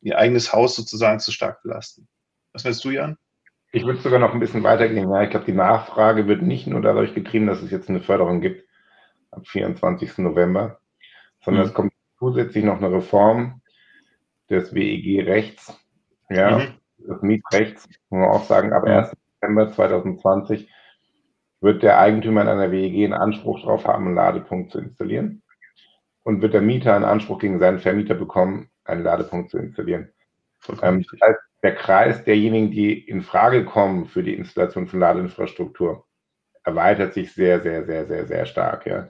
ihr 0.00 0.18
eigenes 0.18 0.52
Haus 0.52 0.74
sozusagen 0.76 1.20
zu 1.20 1.30
stark 1.30 1.62
belasten. 1.62 2.08
Was 2.52 2.64
meinst 2.64 2.84
du, 2.84 2.90
Jan? 2.90 3.18
Ich 3.74 3.84
würde 3.84 4.00
sogar 4.00 4.18
noch 4.18 4.34
ein 4.34 4.40
bisschen 4.40 4.62
weitergehen. 4.62 5.10
Ja, 5.10 5.22
ich 5.22 5.30
glaube, 5.30 5.46
die 5.46 5.52
Nachfrage 5.52 6.26
wird 6.26 6.42
nicht 6.42 6.66
nur 6.66 6.82
dadurch 6.82 7.14
getrieben, 7.14 7.46
dass 7.46 7.62
es 7.62 7.70
jetzt 7.70 7.88
eine 7.88 8.02
Förderung 8.02 8.40
gibt 8.42 8.66
ab 9.30 9.46
24. 9.46 10.18
November, 10.18 10.78
sondern 11.42 11.64
mhm. 11.64 11.68
es 11.68 11.74
kommt 11.74 11.92
zusätzlich 12.18 12.64
noch 12.64 12.76
eine 12.76 12.92
Reform 12.92 13.62
des 14.50 14.74
WEG-Rechts, 14.74 15.78
ja, 16.28 16.58
mhm. 16.58 16.74
Des 17.06 17.22
Mietrechts, 17.22 17.88
muss 18.10 18.20
man 18.20 18.30
auch 18.30 18.44
sagen, 18.44 18.72
ab 18.72 18.84
1. 18.84 19.10
September 19.10 19.70
2020 19.70 20.68
wird 21.60 21.82
der 21.82 21.98
Eigentümer 21.98 22.42
in 22.42 22.48
einer 22.48 22.70
WEG 22.70 23.04
einen 23.04 23.12
Anspruch 23.12 23.60
darauf 23.60 23.86
haben, 23.86 24.06
einen 24.06 24.16
Ladepunkt 24.16 24.72
zu 24.72 24.78
installieren 24.78 25.42
und 26.24 26.42
wird 26.42 26.54
der 26.54 26.60
Mieter 26.60 26.94
einen 26.94 27.04
Anspruch 27.04 27.38
gegen 27.38 27.58
seinen 27.58 27.78
Vermieter 27.78 28.14
bekommen, 28.14 28.68
einen 28.84 29.04
Ladepunkt 29.04 29.50
zu 29.50 29.58
installieren. 29.58 30.10
Ähm, 30.82 31.04
das 31.10 31.28
heißt, 31.28 31.40
der 31.62 31.74
Kreis 31.74 32.24
derjenigen, 32.24 32.70
die 32.70 32.98
in 32.98 33.22
Frage 33.22 33.64
kommen 33.64 34.06
für 34.06 34.22
die 34.22 34.34
Installation 34.34 34.88
von 34.88 35.00
Ladeinfrastruktur, 35.00 36.04
erweitert 36.64 37.14
sich 37.14 37.32
sehr, 37.32 37.60
sehr, 37.60 37.84
sehr, 37.84 38.06
sehr, 38.06 38.26
sehr 38.26 38.46
stark. 38.46 38.86
Ja. 38.86 39.08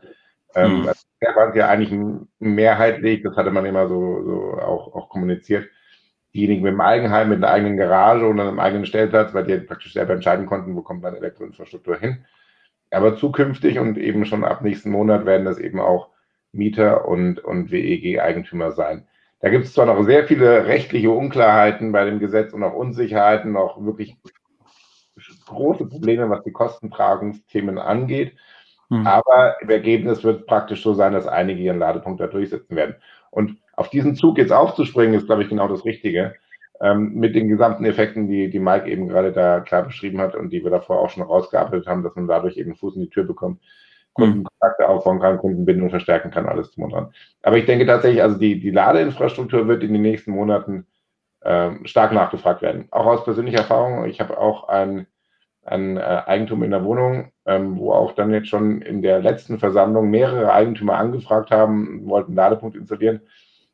Ähm, 0.55 0.83
mhm. 0.83 0.91
Da 1.21 1.37
waren 1.37 1.55
ja 1.57 1.69
eigentlich 1.69 1.99
mehrheitlich, 2.39 3.23
das 3.23 3.37
hatte 3.37 3.51
man 3.51 3.65
immer 3.65 3.89
so, 3.89 4.23
so 4.25 4.59
auch, 4.61 4.95
auch 4.95 5.09
kommuniziert, 5.09 5.69
diejenigen 6.35 6.63
mit 6.63 6.73
dem 6.73 6.81
Eigenheim, 6.81 7.29
mit 7.29 7.39
einer 7.39 7.53
eigenen 7.53 7.77
Garage 7.77 8.27
und 8.27 8.41
einem 8.41 8.59
eigenen 8.59 8.87
Stellplatz, 8.87 9.35
weil 9.35 9.45
die 9.45 9.59
praktisch 9.59 9.93
selber 9.93 10.15
entscheiden 10.15 10.47
konnten, 10.47 10.75
wo 10.75 10.83
kommt 10.83 11.03
meine 11.03 11.19
Elektroinfrastruktur 11.19 11.99
hin. 11.99 12.25
Aber 12.91 13.17
zukünftig 13.17 13.79
und 13.79 13.99
eben 13.99 14.25
schon 14.25 14.45
ab 14.45 14.63
nächsten 14.63 14.91
Monat 14.91 15.25
werden 15.27 15.45
das 15.45 15.59
eben 15.59 15.81
auch 15.81 16.09
Mieter 16.53 17.09
und, 17.09 17.41
und 17.41 17.71
WEG-Eigentümer 17.71 18.73
sein. 18.73 19.07
Da 19.41 19.49
gibt 19.49 19.65
es 19.65 19.73
zwar 19.73 19.87
noch 19.87 20.03
sehr 20.05 20.25
viele 20.25 20.67
rechtliche 20.67 21.11
Unklarheiten 21.11 21.91
bei 21.93 22.05
dem 22.05 22.19
Gesetz 22.21 22.53
und 22.53 22.63
auch 22.63 22.75
Unsicherheiten, 22.75 23.53
noch 23.53 23.83
wirklich 23.85 24.17
große 25.47 25.87
Probleme, 25.87 26.31
was 26.31 26.45
die 26.45 26.53
Kostentragungsthemen 26.53 27.79
angeht. 27.79 28.37
Mhm. 28.89 29.07
Aber 29.07 29.57
im 29.61 29.71
Ergebnis 29.71 30.23
wird 30.23 30.41
es 30.41 30.47
praktisch 30.47 30.83
so 30.83 30.95
sein, 30.95 31.13
dass 31.13 31.27
einige 31.27 31.61
ihren 31.61 31.79
Ladepunkt 31.79 32.21
da 32.21 32.27
durchsetzen 32.27 32.77
werden. 32.77 32.97
Und 33.31 33.57
auf 33.83 33.91
diesen 33.91 34.15
Zug 34.15 34.39
jetzt 34.39 34.53
aufzuspringen, 34.53 35.15
ist, 35.15 35.27
glaube 35.27 35.43
ich, 35.43 35.49
genau 35.49 35.67
das 35.67 35.85
Richtige. 35.85 36.37
Ähm, 36.81 37.15
mit 37.15 37.35
den 37.35 37.49
gesamten 37.49 37.85
Effekten, 37.85 38.29
die, 38.29 38.49
die 38.49 38.61
Mike 38.61 38.89
eben 38.89 39.09
gerade 39.09 39.33
da 39.33 39.59
klar 39.59 39.83
beschrieben 39.83 40.21
hat 40.21 40.37
und 40.37 40.51
die 40.51 40.63
wir 40.63 40.71
davor 40.71 41.01
auch 41.01 41.11
schon 41.11 41.25
rausgearbeitet 41.25 41.89
haben, 41.89 42.05
dass 42.05 42.15
man 42.15 42.29
dadurch 42.29 42.57
eben 42.57 42.77
Fuß 42.77 42.95
in 42.95 43.03
die 43.03 43.11
Tür 43.11 43.25
bekommt. 43.25 43.61
Kundenkontakte 44.13 44.89
aufbauen 44.89 45.19
kann, 45.19 45.39
Kundenbindung 45.39 45.91
verstärken 45.91 46.31
kann, 46.31 46.47
alles 46.47 46.71
drum 46.71 46.85
und 46.85 46.93
dran. 46.93 47.13
Aber 47.43 47.57
ich 47.57 47.67
denke 47.67 47.87
tatsächlich, 47.87 48.23
also 48.23 48.39
die, 48.39 48.61
die 48.61 48.71
Ladeinfrastruktur 48.71 49.67
wird 49.67 49.83
in 49.83 49.93
den 49.93 50.03
nächsten 50.03 50.31
Monaten 50.31 50.87
ähm, 51.45 51.85
stark 51.87 52.13
nachgefragt 52.13 52.63
werden. 52.63 52.87
Auch 52.91 53.07
aus 53.07 53.25
persönlicher 53.25 53.59
Erfahrung. 53.59 54.05
Ich 54.05 54.21
habe 54.21 54.39
auch 54.39 54.69
ein, 54.69 55.07
ein 55.65 55.97
äh, 55.97 56.23
Eigentum 56.27 56.63
in 56.63 56.71
der 56.71 56.85
Wohnung, 56.85 57.33
ähm, 57.47 57.79
wo 57.79 57.93
auch 57.93 58.13
dann 58.13 58.33
jetzt 58.33 58.49
schon 58.49 58.83
in 58.83 59.03
der 59.03 59.21
letzten 59.21 59.59
Versammlung 59.59 60.11
mehrere 60.11 60.53
Eigentümer 60.53 60.99
angefragt 60.99 61.51
haben, 61.51 62.07
wollten 62.07 62.35
Ladepunkt 62.35 62.77
installieren, 62.77 63.23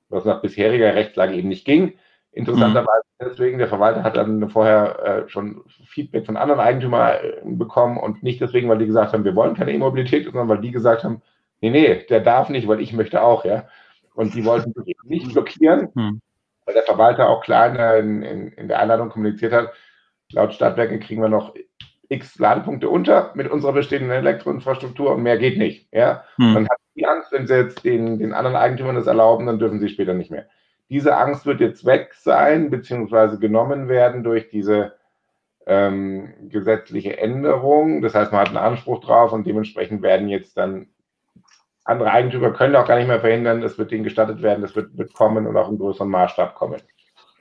was 0.08 0.24
nach 0.24 0.40
bisheriger 0.40 0.94
Rechtslage 0.94 1.34
eben 1.34 1.48
nicht 1.48 1.64
ging. 1.64 1.94
Interessanterweise 2.32 3.02
mhm. 3.20 3.26
deswegen, 3.26 3.58
der 3.58 3.68
Verwalter 3.68 4.02
hat 4.02 4.16
dann 4.16 4.48
vorher 4.50 4.98
äh, 5.04 5.28
schon 5.28 5.64
Feedback 5.86 6.26
von 6.26 6.36
anderen 6.36 6.60
Eigentümern 6.60 7.16
äh, 7.22 7.40
bekommen 7.44 7.96
und 7.96 8.22
nicht 8.22 8.40
deswegen, 8.40 8.68
weil 8.68 8.78
die 8.78 8.86
gesagt 8.86 9.12
haben, 9.12 9.24
wir 9.24 9.34
wollen 9.34 9.54
keine 9.54 9.72
E-Mobilität, 9.72 10.24
sondern 10.24 10.48
weil 10.48 10.60
die 10.60 10.70
gesagt 10.70 11.04
haben, 11.04 11.22
nee, 11.60 11.70
nee, 11.70 12.04
der 12.08 12.20
darf 12.20 12.48
nicht, 12.48 12.68
weil 12.68 12.80
ich 12.80 12.92
möchte 12.92 13.22
auch, 13.22 13.44
ja. 13.44 13.66
Und 14.14 14.34
die 14.34 14.44
wollten 14.44 14.74
nicht 15.04 15.32
blockieren, 15.32 15.88
mhm. 15.94 16.20
weil 16.64 16.74
der 16.74 16.82
Verwalter 16.82 17.28
auch 17.28 17.42
klar 17.42 17.96
in, 17.96 18.22
in, 18.22 18.48
in 18.48 18.68
der 18.68 18.80
Einladung 18.80 19.08
kommuniziert 19.10 19.52
hat, 19.52 19.72
laut 20.32 20.52
Stadtwerke 20.52 20.98
kriegen 20.98 21.22
wir 21.22 21.28
noch 21.28 21.54
x 22.08 22.38
Ladepunkte 22.38 22.88
unter 22.88 23.32
mit 23.34 23.50
unserer 23.50 23.72
bestehenden 23.72 24.10
Elektroinfrastruktur 24.10 25.14
und 25.14 25.22
mehr 25.22 25.38
geht 25.38 25.58
nicht. 25.58 25.88
Ja? 25.92 26.24
Hm. 26.36 26.54
Dann 26.54 26.68
hat 26.68 26.78
die 26.96 27.06
Angst, 27.06 27.32
wenn 27.32 27.46
sie 27.46 27.54
jetzt 27.54 27.84
den, 27.84 28.18
den 28.18 28.32
anderen 28.32 28.56
Eigentümern 28.56 28.96
das 28.96 29.06
erlauben, 29.06 29.46
dann 29.46 29.58
dürfen 29.58 29.80
sie 29.80 29.88
später 29.88 30.14
nicht 30.14 30.30
mehr. 30.30 30.46
Diese 30.88 31.16
Angst 31.16 31.44
wird 31.44 31.60
jetzt 31.60 31.84
weg 31.84 32.14
sein, 32.14 32.70
beziehungsweise 32.70 33.38
genommen 33.38 33.88
werden 33.88 34.24
durch 34.24 34.48
diese 34.48 34.94
ähm, 35.66 36.32
gesetzliche 36.48 37.18
Änderung. 37.18 38.00
Das 38.00 38.14
heißt, 38.14 38.32
man 38.32 38.40
hat 38.40 38.48
einen 38.48 38.56
Anspruch 38.56 39.00
drauf 39.00 39.32
und 39.32 39.46
dementsprechend 39.46 40.02
werden 40.02 40.28
jetzt 40.28 40.56
dann 40.56 40.88
andere 41.84 42.10
Eigentümer 42.10 42.52
können 42.52 42.76
auch 42.76 42.86
gar 42.86 42.98
nicht 42.98 43.08
mehr 43.08 43.20
verhindern, 43.20 43.62
es 43.62 43.78
wird 43.78 43.92
ihnen 43.92 44.04
gestattet 44.04 44.42
werden, 44.42 44.62
es 44.62 44.76
wird, 44.76 44.96
wird 44.98 45.14
kommen 45.14 45.46
und 45.46 45.56
auch 45.56 45.70
in 45.70 45.78
größeren 45.78 46.08
Maßstab 46.08 46.54
kommen. 46.54 46.82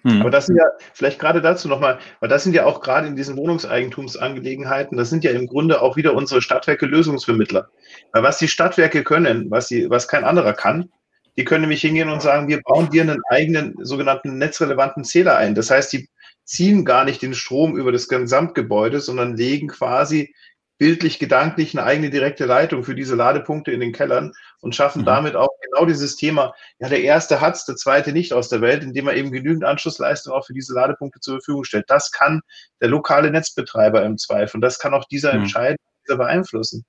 Hm. 0.04 0.22
Aber 0.22 0.30
das 0.30 0.46
sind 0.46 0.58
ja, 0.58 0.66
vielleicht 0.94 1.20
gerade 1.20 1.42
dazu 1.42 1.68
nochmal, 1.68 2.00
weil 2.20 2.30
das 2.30 2.44
sind 2.44 2.54
ja 2.54 2.66
auch 2.66 2.82
gerade 2.82 3.08
in 3.08 3.16
diesen 3.16 3.38
Wohnungseigentumsangelegenheiten, 3.38 4.98
das 4.98 5.10
sind 5.10 5.24
ja 5.24 5.32
im 5.32 5.48
Grunde 5.48 5.82
auch 5.82 5.98
wieder 5.98 6.14
unsere 6.14 6.42
Stadtwerke 6.42 6.86
Lösungsvermittler. 6.86 7.70
Weil 8.12 8.24
was 8.24 8.38
die 8.38 8.48
Stadtwerke 8.48 9.04
können, 9.04 9.50
was, 9.50 9.68
sie, 9.68 9.90
was 9.90 10.08
kein 10.08 10.24
anderer 10.24 10.54
kann, 10.54 10.90
die 11.38 11.46
können 11.46 11.62
nämlich 11.62 11.82
hingehen 11.82 12.10
und 12.10 12.22
sagen, 12.22 12.48
wir 12.48 12.62
bauen 12.62 12.90
dir 12.90 13.04
einen 13.04 13.22
eigenen 13.30 13.76
sogenannten 13.84 14.38
netzrelevanten 14.38 15.04
Zähler 15.04 15.38
ein. 15.38 15.54
Das 15.54 15.70
heißt, 15.70 15.94
die 15.94 16.10
ziehen 16.44 16.84
gar 16.84 17.06
nicht 17.06 17.22
den 17.22 17.36
Strom 17.36 17.78
über 17.78 17.92
das 17.92 18.08
Gesamtgebäude, 18.08 19.02
sondern 19.02 19.36
legen 19.36 19.68
quasi 19.68 20.34
bildlich, 20.78 21.20
gedanklich 21.20 21.78
eine 21.78 21.86
eigene 21.86 22.10
direkte 22.10 22.46
Leitung 22.46 22.84
für 22.84 22.96
diese 22.96 23.16
Ladepunkte 23.16 23.72
in 23.72 23.80
den 23.80 23.94
Kellern 23.94 24.34
und 24.60 24.76
schaffen 24.76 25.02
mhm. 25.02 25.06
damit 25.06 25.36
auch 25.36 25.50
genau 25.62 25.86
dieses 25.86 26.16
Thema. 26.16 26.54
Ja, 26.80 26.90
der 26.90 27.02
erste 27.02 27.42
hat 27.42 27.56
es, 27.56 27.66
der 27.66 27.76
zweite 27.76 28.12
nicht 28.12 28.34
aus 28.34 28.50
der 28.50 28.62
Welt, 28.62 28.84
indem 28.84 29.08
er 29.08 29.16
eben 29.16 29.32
genügend 29.32 29.63
Anschlussleistung 29.63 30.34
auch 30.34 30.46
für 30.46 30.54
diese 30.54 30.74
Ladepunkte 30.74 31.20
zur 31.20 31.36
Verfügung 31.36 31.63
stellt. 31.63 31.86
Das 31.90 32.12
kann 32.12 32.42
der 32.82 32.90
lokale 32.90 33.32
Netzbetreiber 33.32 34.04
im 34.04 34.18
Zweifel. 34.18 34.58
Und 34.58 34.62
das 34.62 34.80
kann 34.80 34.94
auch 34.94 35.06
dieser 35.06 35.34
mhm. 35.34 35.42
entscheiden, 35.42 35.78
dieser 36.06 36.18
beeinflussen. 36.18 36.86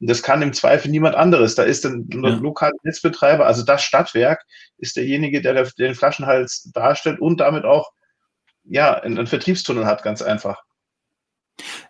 Und 0.00 0.10
das 0.10 0.22
kann 0.22 0.42
im 0.42 0.52
Zweifel 0.52 0.90
niemand 0.90 1.16
anderes. 1.16 1.54
Da 1.54 1.64
ist 1.64 1.84
ein 1.84 2.08
ja. 2.12 2.30
lokaler 2.30 2.72
Netzbetreiber, 2.82 3.46
also 3.46 3.64
das 3.64 3.82
Stadtwerk, 3.82 4.44
ist 4.78 4.96
derjenige, 4.96 5.42
der 5.42 5.64
den 5.78 5.94
Flaschenhals 5.94 6.70
darstellt 6.72 7.20
und 7.20 7.40
damit 7.40 7.64
auch 7.64 7.92
ja, 8.64 8.94
einen 8.94 9.26
Vertriebstunnel 9.26 9.86
hat, 9.86 10.02
ganz 10.02 10.22
einfach. 10.22 10.62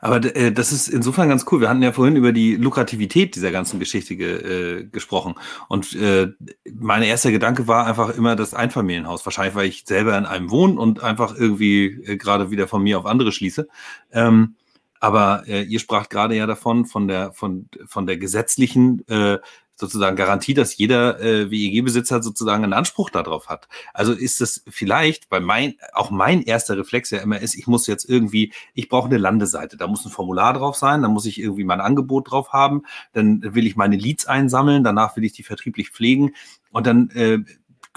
Aber 0.00 0.16
äh, 0.36 0.52
das 0.52 0.72
ist 0.72 0.88
insofern 0.88 1.28
ganz 1.28 1.44
cool. 1.50 1.60
Wir 1.60 1.68
hatten 1.68 1.82
ja 1.82 1.92
vorhin 1.92 2.16
über 2.16 2.32
die 2.32 2.56
Lukrativität 2.56 3.36
dieser 3.36 3.50
ganzen 3.50 3.78
Geschichte 3.78 4.16
ge, 4.16 4.80
äh, 4.80 4.84
gesprochen. 4.84 5.34
Und 5.68 5.94
äh, 5.94 6.28
mein 6.72 7.02
erster 7.02 7.30
Gedanke 7.30 7.66
war 7.66 7.86
einfach 7.86 8.10
immer 8.16 8.36
das 8.36 8.54
Einfamilienhaus. 8.54 9.24
Wahrscheinlich, 9.26 9.54
weil 9.54 9.68
ich 9.68 9.84
selber 9.86 10.16
in 10.16 10.26
einem 10.26 10.50
wohne 10.50 10.78
und 10.78 11.02
einfach 11.02 11.34
irgendwie 11.36 11.86
äh, 11.86 12.16
gerade 12.16 12.50
wieder 12.50 12.68
von 12.68 12.82
mir 12.82 12.98
auf 12.98 13.06
andere 13.06 13.32
schließe. 13.32 13.68
Ähm, 14.12 14.56
aber 15.00 15.44
äh, 15.46 15.62
ihr 15.62 15.78
spracht 15.78 16.10
gerade 16.10 16.34
ja 16.34 16.46
davon, 16.46 16.84
von 16.84 17.06
der, 17.08 17.32
von, 17.32 17.68
von 17.86 18.06
der 18.06 18.16
gesetzlichen 18.16 19.06
äh, 19.08 19.38
sozusagen 19.78 20.16
Garantie, 20.16 20.54
dass 20.54 20.76
jeder 20.76 21.20
äh, 21.20 21.50
WEG-Besitzer 21.50 22.22
sozusagen 22.22 22.64
einen 22.64 22.72
Anspruch 22.72 23.10
darauf 23.10 23.48
hat. 23.48 23.68
Also 23.94 24.12
ist 24.12 24.40
es 24.40 24.64
vielleicht, 24.68 25.30
weil 25.30 25.40
mein, 25.40 25.74
auch 25.92 26.10
mein 26.10 26.42
erster 26.42 26.76
Reflex 26.76 27.10
ja 27.10 27.20
immer 27.20 27.40
ist, 27.40 27.54
ich 27.54 27.68
muss 27.68 27.86
jetzt 27.86 28.08
irgendwie, 28.08 28.52
ich 28.74 28.88
brauche 28.88 29.06
eine 29.06 29.18
Landeseite, 29.18 29.76
da 29.76 29.86
muss 29.86 30.04
ein 30.04 30.10
Formular 30.10 30.54
drauf 30.54 30.76
sein, 30.76 31.02
da 31.02 31.08
muss 31.08 31.26
ich 31.26 31.40
irgendwie 31.40 31.64
mein 31.64 31.80
Angebot 31.80 32.30
drauf 32.30 32.52
haben, 32.52 32.82
dann 33.12 33.54
will 33.54 33.66
ich 33.66 33.76
meine 33.76 33.96
Leads 33.96 34.26
einsammeln, 34.26 34.82
danach 34.82 35.16
will 35.16 35.24
ich 35.24 35.32
die 35.32 35.44
vertrieblich 35.44 35.90
pflegen 35.90 36.34
und 36.72 36.86
dann 36.86 37.10
äh, 37.10 37.38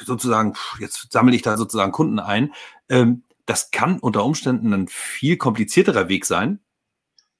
sozusagen, 0.03 0.53
jetzt 0.79 1.11
sammle 1.11 1.35
ich 1.35 1.41
da 1.41 1.57
sozusagen 1.57 1.91
Kunden 1.91 2.19
ein. 2.19 2.53
Ähm, 2.89 3.23
das 3.47 3.71
kann 3.71 3.99
unter 3.99 4.23
Umständen 4.23 4.71
ein 4.73 4.87
viel 4.87 5.37
komplizierterer 5.37 6.09
Weg 6.09 6.25
sein, 6.25 6.59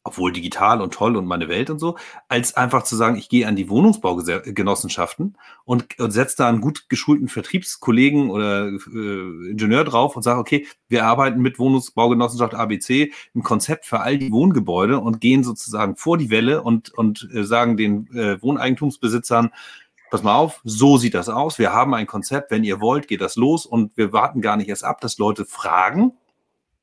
obwohl 0.04 0.32
digital 0.32 0.82
und 0.82 0.94
toll 0.94 1.16
und 1.16 1.28
meine 1.28 1.48
Welt 1.48 1.70
und 1.70 1.80
so, 1.80 1.98
als 2.28 2.58
einfach 2.58 2.84
zu 2.84 2.96
sagen, 2.96 3.18
ich 3.18 3.30
gehe 3.30 3.48
an 3.48 3.56
die 3.56 3.70
Wohnungsbaugenossenschaften 3.70 5.38
und, 5.64 6.00
und 6.00 6.12
setze 6.12 6.38
da 6.38 6.50
einen 6.50 6.62
gut 6.62 6.90
geschulten 6.90 7.28
Vertriebskollegen 7.28 8.32
oder 8.32 8.68
äh, 8.68 9.50
Ingenieur 9.52 9.84
drauf 9.84 10.16
und 10.16 10.24
sage, 10.24 10.40
okay, 10.40 10.68
wir 10.88 11.06
arbeiten 11.06 11.42
mit 11.42 11.60
Wohnungsbaugenossenschaft 11.60 12.56
ABC 12.56 13.12
im 13.36 13.44
Konzept 13.44 13.86
für 13.86 14.00
all 14.00 14.18
die 14.18 14.32
Wohngebäude 14.32 15.00
und 15.00 15.22
gehen 15.22 15.44
sozusagen 15.44 15.96
vor 15.96 16.18
die 16.18 16.32
Welle 16.32 16.64
und, 16.64 16.90
und 16.94 17.30
äh, 17.34 17.44
sagen 17.44 17.78
den 17.78 18.08
äh, 18.16 18.42
Wohneigentumsbesitzern, 18.42 19.52
pass 20.10 20.24
mal 20.24 20.36
auf, 20.36 20.62
so 20.64 20.98
sieht 20.98 21.14
das 21.14 21.30
aus, 21.30 21.60
wir 21.60 21.74
haben 21.74 21.94
ein 21.94 22.08
Konzept, 22.08 22.50
wenn 22.50 22.64
ihr 22.64 22.82
wollt, 22.82 23.08
geht 23.08 23.22
das 23.22 23.36
los 23.36 23.68
und 23.68 23.96
wir 23.98 24.12
warten 24.12 24.42
gar 24.42 24.58
nicht 24.58 24.68
erst 24.68 24.84
ab, 24.84 25.00
dass 25.00 25.20
Leute 25.20 25.46
fragen, 25.46 26.14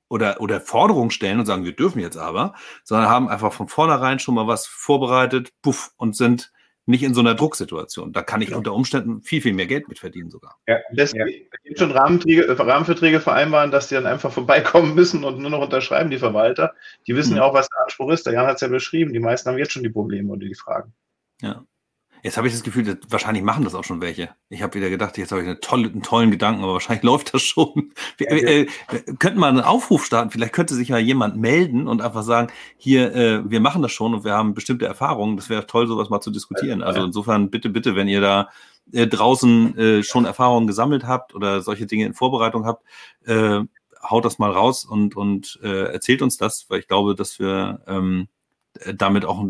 oder, 0.08 0.40
oder 0.40 0.60
Forderungen 0.60 1.10
stellen 1.10 1.40
und 1.40 1.46
sagen, 1.46 1.64
wir 1.64 1.76
dürfen 1.76 2.00
jetzt 2.00 2.16
aber, 2.16 2.54
sondern 2.84 3.08
haben 3.08 3.28
einfach 3.28 3.52
von 3.52 3.68
vornherein 3.68 4.18
schon 4.18 4.34
mal 4.34 4.46
was 4.46 4.66
vorbereitet, 4.66 5.52
puff, 5.62 5.92
und 5.96 6.16
sind 6.16 6.52
nicht 6.88 7.02
in 7.02 7.12
so 7.12 7.20
einer 7.20 7.34
Drucksituation. 7.34 8.14
Da 8.14 8.22
kann 8.22 8.40
ich 8.40 8.54
unter 8.54 8.72
Umständen 8.72 9.20
viel, 9.20 9.42
viel 9.42 9.52
mehr 9.52 9.66
Geld 9.66 9.88
mit 9.88 9.98
verdienen 9.98 10.30
sogar. 10.30 10.56
Ja, 10.66 10.78
das 10.94 11.12
ja. 11.12 11.26
gibt 11.62 11.78
schon 11.78 11.90
Rahmenverträge, 11.90 12.58
Rahmenverträge 12.58 13.20
vereinbaren, 13.20 13.70
dass 13.70 13.88
die 13.88 13.94
dann 13.94 14.06
einfach 14.06 14.32
vorbeikommen 14.32 14.94
müssen 14.94 15.22
und 15.22 15.38
nur 15.38 15.50
noch 15.50 15.60
unterschreiben, 15.60 16.10
die 16.10 16.18
Verwalter. 16.18 16.72
Die 17.06 17.14
wissen 17.14 17.32
mhm. 17.32 17.38
ja 17.38 17.44
auch, 17.44 17.52
was 17.52 17.68
der 17.68 17.82
Anspruch 17.82 18.10
ist. 18.10 18.24
Der 18.24 18.32
Jan 18.32 18.46
hat 18.46 18.54
es 18.54 18.62
ja 18.62 18.68
beschrieben. 18.68 19.12
Die 19.12 19.20
meisten 19.20 19.50
haben 19.50 19.58
jetzt 19.58 19.72
schon 19.72 19.82
die 19.82 19.90
Probleme 19.90 20.32
und 20.32 20.40
die 20.40 20.54
Fragen. 20.54 20.94
Ja. 21.42 21.62
Jetzt 22.28 22.36
habe 22.36 22.46
ich 22.46 22.52
das 22.52 22.62
Gefühl, 22.62 22.84
dass, 22.84 22.98
wahrscheinlich 23.08 23.42
machen 23.42 23.64
das 23.64 23.74
auch 23.74 23.84
schon 23.84 24.02
welche. 24.02 24.28
Ich 24.50 24.60
habe 24.62 24.74
wieder 24.74 24.90
gedacht, 24.90 25.16
jetzt 25.16 25.32
habe 25.32 25.40
ich 25.40 25.48
eine 25.48 25.60
tolle, 25.60 25.88
einen 25.88 26.02
tollen 26.02 26.30
Gedanken, 26.30 26.62
aber 26.62 26.74
wahrscheinlich 26.74 27.02
läuft 27.10 27.32
das 27.32 27.40
schon. 27.40 27.94
Wir, 28.18 28.30
äh, 28.30 28.66
könnten 29.18 29.40
mal 29.40 29.48
einen 29.48 29.62
Aufruf 29.62 30.04
starten. 30.04 30.30
Vielleicht 30.30 30.52
könnte 30.52 30.74
sich 30.74 30.88
ja 30.88 30.98
jemand 30.98 31.38
melden 31.38 31.88
und 31.88 32.02
einfach 32.02 32.22
sagen, 32.22 32.52
hier, 32.76 33.14
äh, 33.14 33.50
wir 33.50 33.60
machen 33.60 33.80
das 33.80 33.92
schon 33.92 34.12
und 34.12 34.24
wir 34.24 34.34
haben 34.34 34.52
bestimmte 34.52 34.84
Erfahrungen. 34.84 35.38
Das 35.38 35.48
wäre 35.48 35.66
toll, 35.66 35.86
sowas 35.86 36.10
mal 36.10 36.20
zu 36.20 36.30
diskutieren. 36.30 36.82
Also 36.82 37.02
insofern 37.02 37.48
bitte, 37.48 37.70
bitte, 37.70 37.96
wenn 37.96 38.08
ihr 38.08 38.20
da 38.20 38.50
äh, 38.92 39.06
draußen 39.06 39.78
äh, 39.78 40.02
schon 40.02 40.26
Erfahrungen 40.26 40.66
gesammelt 40.66 41.06
habt 41.06 41.34
oder 41.34 41.62
solche 41.62 41.86
Dinge 41.86 42.04
in 42.04 42.12
Vorbereitung 42.12 42.66
habt, 42.66 42.84
äh, 43.24 43.60
haut 44.02 44.26
das 44.26 44.38
mal 44.38 44.50
raus 44.50 44.84
und, 44.84 45.16
und 45.16 45.58
äh, 45.62 45.92
erzählt 45.94 46.20
uns 46.20 46.36
das, 46.36 46.66
weil 46.68 46.80
ich 46.80 46.88
glaube, 46.88 47.14
dass 47.14 47.38
wir 47.38 47.80
ähm, 47.86 48.28
äh, 48.28 48.37
damit 48.94 49.24
auch 49.24 49.44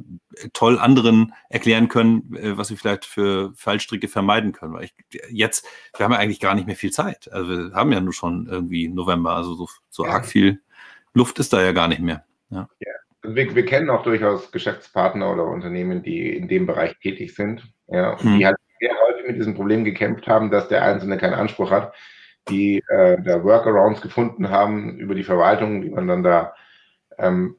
toll 0.52 0.78
anderen 0.78 1.34
erklären 1.48 1.88
können, 1.88 2.34
äh, 2.36 2.56
was 2.56 2.70
wir 2.70 2.76
vielleicht 2.76 3.04
für 3.04 3.52
Fallstricke 3.54 4.08
vermeiden 4.08 4.52
können. 4.52 4.74
Weil 4.74 4.84
ich, 4.84 4.94
jetzt, 5.30 5.66
wir 5.96 6.04
haben 6.04 6.12
ja 6.12 6.18
eigentlich 6.18 6.40
gar 6.40 6.54
nicht 6.54 6.66
mehr 6.66 6.76
viel 6.76 6.92
Zeit. 6.92 7.30
Also 7.32 7.48
wir 7.48 7.72
haben 7.74 7.92
ja 7.92 8.00
nur 8.00 8.12
schon 8.12 8.46
irgendwie 8.46 8.88
November, 8.88 9.34
also 9.34 9.54
so, 9.54 9.68
so 9.90 10.04
ja. 10.04 10.12
arg 10.12 10.26
viel 10.26 10.60
Luft 11.14 11.38
ist 11.38 11.52
da 11.52 11.62
ja 11.62 11.72
gar 11.72 11.88
nicht 11.88 12.00
mehr. 12.00 12.24
Ja. 12.50 12.68
ja. 12.80 12.92
Also 13.22 13.34
wir, 13.34 13.54
wir, 13.54 13.64
kennen 13.64 13.90
auch 13.90 14.04
durchaus 14.04 14.52
Geschäftspartner 14.52 15.32
oder 15.32 15.44
Unternehmen, 15.44 16.02
die 16.02 16.36
in 16.36 16.48
dem 16.48 16.66
Bereich 16.66 16.96
tätig 17.00 17.34
sind, 17.34 17.64
ja, 17.88 18.12
und 18.12 18.22
hm. 18.22 18.38
die 18.38 18.46
halt 18.46 18.56
sehr 18.78 18.92
häufig 19.06 19.26
mit 19.26 19.36
diesem 19.36 19.54
Problem 19.54 19.84
gekämpft 19.84 20.28
haben, 20.28 20.50
dass 20.50 20.68
der 20.68 20.84
Einzelne 20.84 21.18
keinen 21.18 21.34
Anspruch 21.34 21.70
hat, 21.70 21.94
die 22.48 22.82
äh, 22.88 23.20
da 23.22 23.42
Workarounds 23.42 24.00
gefunden 24.00 24.50
haben 24.50 24.96
über 24.98 25.14
die 25.14 25.24
Verwaltung, 25.24 25.82
die 25.82 25.90
man 25.90 26.06
dann 26.06 26.22
da 26.22 26.54
ähm, 27.18 27.56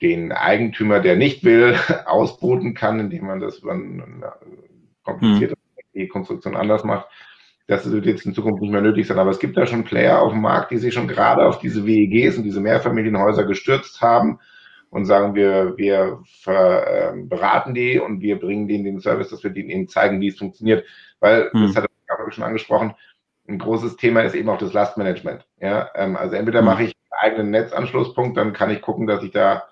den 0.00 0.32
Eigentümer, 0.32 1.00
der 1.00 1.16
nicht 1.16 1.44
will, 1.44 1.76
ausboten 2.06 2.74
kann, 2.74 3.00
indem 3.00 3.26
man 3.26 3.40
das 3.40 3.58
über 3.58 3.72
eine 3.72 4.32
komplizierte 5.02 5.56
mhm. 5.94 6.08
Konstruktion 6.08 6.56
anders 6.56 6.84
macht. 6.84 7.08
Das 7.66 7.90
wird 7.90 8.06
jetzt 8.06 8.26
in 8.26 8.34
Zukunft 8.34 8.62
nicht 8.62 8.72
mehr 8.72 8.80
nötig 8.80 9.06
sein. 9.06 9.18
Aber 9.18 9.30
es 9.30 9.38
gibt 9.38 9.56
da 9.56 9.66
schon 9.66 9.84
Player 9.84 10.20
auf 10.20 10.32
dem 10.32 10.40
Markt, 10.40 10.72
die 10.72 10.78
sich 10.78 10.92
schon 10.92 11.06
gerade 11.06 11.46
auf 11.46 11.58
diese 11.58 11.86
WEGs 11.86 12.36
und 12.36 12.42
diese 12.42 12.60
Mehrfamilienhäuser 12.60 13.44
gestürzt 13.44 14.00
haben 14.00 14.40
und 14.90 15.04
sagen, 15.04 15.36
wir, 15.36 15.74
wir 15.76 16.20
ver, 16.42 17.12
äh, 17.12 17.22
beraten 17.22 17.74
die 17.74 18.00
und 18.00 18.20
wir 18.22 18.40
bringen 18.40 18.66
denen 18.66 18.84
den 18.84 19.00
Service, 19.00 19.30
dass 19.30 19.44
wir 19.44 19.50
denen 19.50 19.70
eben 19.70 19.88
zeigen, 19.88 20.20
wie 20.20 20.28
es 20.28 20.38
funktioniert. 20.38 20.84
Weil, 21.20 21.50
mhm. 21.52 21.68
das 21.68 21.76
hat 21.76 21.84
er 21.84 22.32
schon 22.32 22.44
angesprochen, 22.44 22.94
ein 23.48 23.58
großes 23.58 23.96
Thema 23.96 24.22
ist 24.22 24.34
eben 24.34 24.48
auch 24.48 24.58
das 24.58 24.72
Lastmanagement. 24.72 25.46
Ja, 25.60 25.90
ähm, 25.94 26.16
also 26.16 26.36
entweder 26.36 26.62
mache 26.62 26.84
ich 26.84 26.92
eigenen 27.20 27.50
Netzanschlusspunkt, 27.50 28.36
dann 28.36 28.52
kann 28.52 28.70
ich 28.70 28.82
gucken, 28.82 29.06
dass 29.06 29.22
ich 29.22 29.30
da 29.30 29.64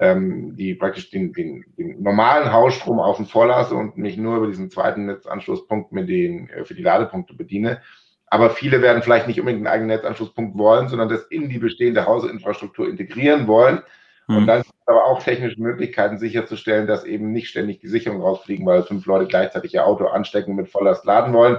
ähm, 0.00 0.56
die 0.56 0.74
praktisch 0.74 1.10
den, 1.10 1.32
den, 1.32 1.64
den 1.78 2.02
normalen 2.02 2.52
Hausstrom 2.52 2.98
außen 2.98 3.26
vor 3.26 3.46
lasse 3.46 3.74
und 3.74 3.96
mich 3.96 4.16
nur 4.16 4.38
über 4.38 4.46
diesen 4.46 4.70
zweiten 4.70 5.06
Netzanschlusspunkt 5.06 5.92
mit 5.92 6.08
den 6.08 6.48
äh, 6.50 6.64
für 6.64 6.74
die 6.74 6.82
Ladepunkte 6.82 7.34
bediene. 7.34 7.80
Aber 8.26 8.50
viele 8.50 8.82
werden 8.82 9.02
vielleicht 9.02 9.28
nicht 9.28 9.38
unbedingt 9.38 9.66
einen 9.66 9.72
eigenen 9.72 9.96
Netzanschlusspunkt 9.96 10.58
wollen, 10.58 10.88
sondern 10.88 11.08
das 11.08 11.24
in 11.24 11.48
die 11.48 11.58
bestehende 11.58 12.06
Hausinfrastruktur 12.06 12.88
integrieren 12.88 13.46
wollen. 13.46 13.82
Mhm. 14.26 14.36
Und 14.36 14.46
dann 14.46 14.62
gibt 14.62 14.74
es 14.74 14.88
aber 14.88 15.04
auch 15.04 15.22
technische 15.22 15.60
Möglichkeiten 15.60 16.18
sicherzustellen, 16.18 16.86
dass 16.86 17.04
eben 17.04 17.32
nicht 17.32 17.48
ständig 17.48 17.80
die 17.80 17.88
Sicherung 17.88 18.22
rausfliegen, 18.22 18.66
weil 18.66 18.82
fünf 18.82 19.06
Leute 19.06 19.26
gleichzeitig 19.26 19.74
ihr 19.74 19.86
Auto 19.86 20.06
anstecken 20.06 20.50
und 20.50 20.56
mit 20.56 20.68
Volllast 20.68 21.04
laden 21.04 21.32
wollen, 21.32 21.58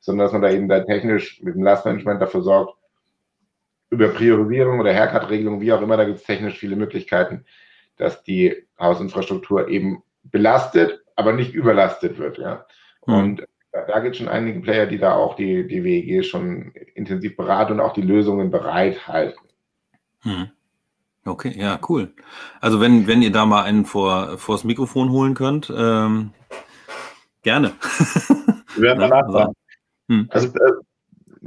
sondern 0.00 0.24
dass 0.24 0.32
man 0.32 0.42
da 0.42 0.50
eben 0.50 0.68
da 0.68 0.80
technisch 0.80 1.40
mit 1.42 1.54
dem 1.54 1.62
Lastmanagement 1.62 2.20
dafür 2.20 2.42
sorgt, 2.42 2.77
über 3.90 4.08
Priorisierung 4.08 4.80
oder 4.80 4.94
Haircut-Regelung, 4.94 5.60
wie 5.60 5.72
auch 5.72 5.82
immer, 5.82 5.96
da 5.96 6.04
gibt 6.04 6.18
es 6.18 6.24
technisch 6.24 6.58
viele 6.58 6.76
Möglichkeiten, 6.76 7.44
dass 7.96 8.22
die 8.22 8.66
Hausinfrastruktur 8.78 9.68
eben 9.68 10.02
belastet, 10.22 11.02
aber 11.16 11.32
nicht 11.32 11.54
überlastet 11.54 12.18
wird. 12.18 12.38
Ja. 12.38 12.66
Mhm. 13.06 13.14
Und 13.14 13.46
da, 13.72 13.84
da 13.86 14.00
gibt 14.00 14.14
es 14.14 14.18
schon 14.18 14.28
einige 14.28 14.60
Player, 14.60 14.86
die 14.86 14.98
da 14.98 15.14
auch 15.14 15.36
die, 15.36 15.66
die 15.66 15.84
WEG 15.84 16.24
schon 16.24 16.72
intensiv 16.94 17.36
beraten 17.36 17.74
und 17.74 17.80
auch 17.80 17.92
die 17.92 18.02
Lösungen 18.02 18.50
bereithalten. 18.50 19.40
Mhm. 20.24 20.50
Okay, 21.24 21.54
ja, 21.58 21.78
cool. 21.88 22.12
Also 22.60 22.80
wenn, 22.80 23.06
wenn 23.06 23.22
ihr 23.22 23.32
da 23.32 23.44
mal 23.44 23.64
einen 23.64 23.84
vor, 23.84 24.38
vors 24.38 24.64
Mikrofon 24.64 25.10
holen 25.10 25.34
könnt, 25.34 25.72
ähm, 25.76 26.30
gerne. 27.42 27.72
Wir 28.74 28.82
werden 28.82 28.98
mal 29.08 29.08
nachfragen. 29.08 29.54
Hm. 30.08 30.28
Also 30.30 30.48
äh, 30.48 30.72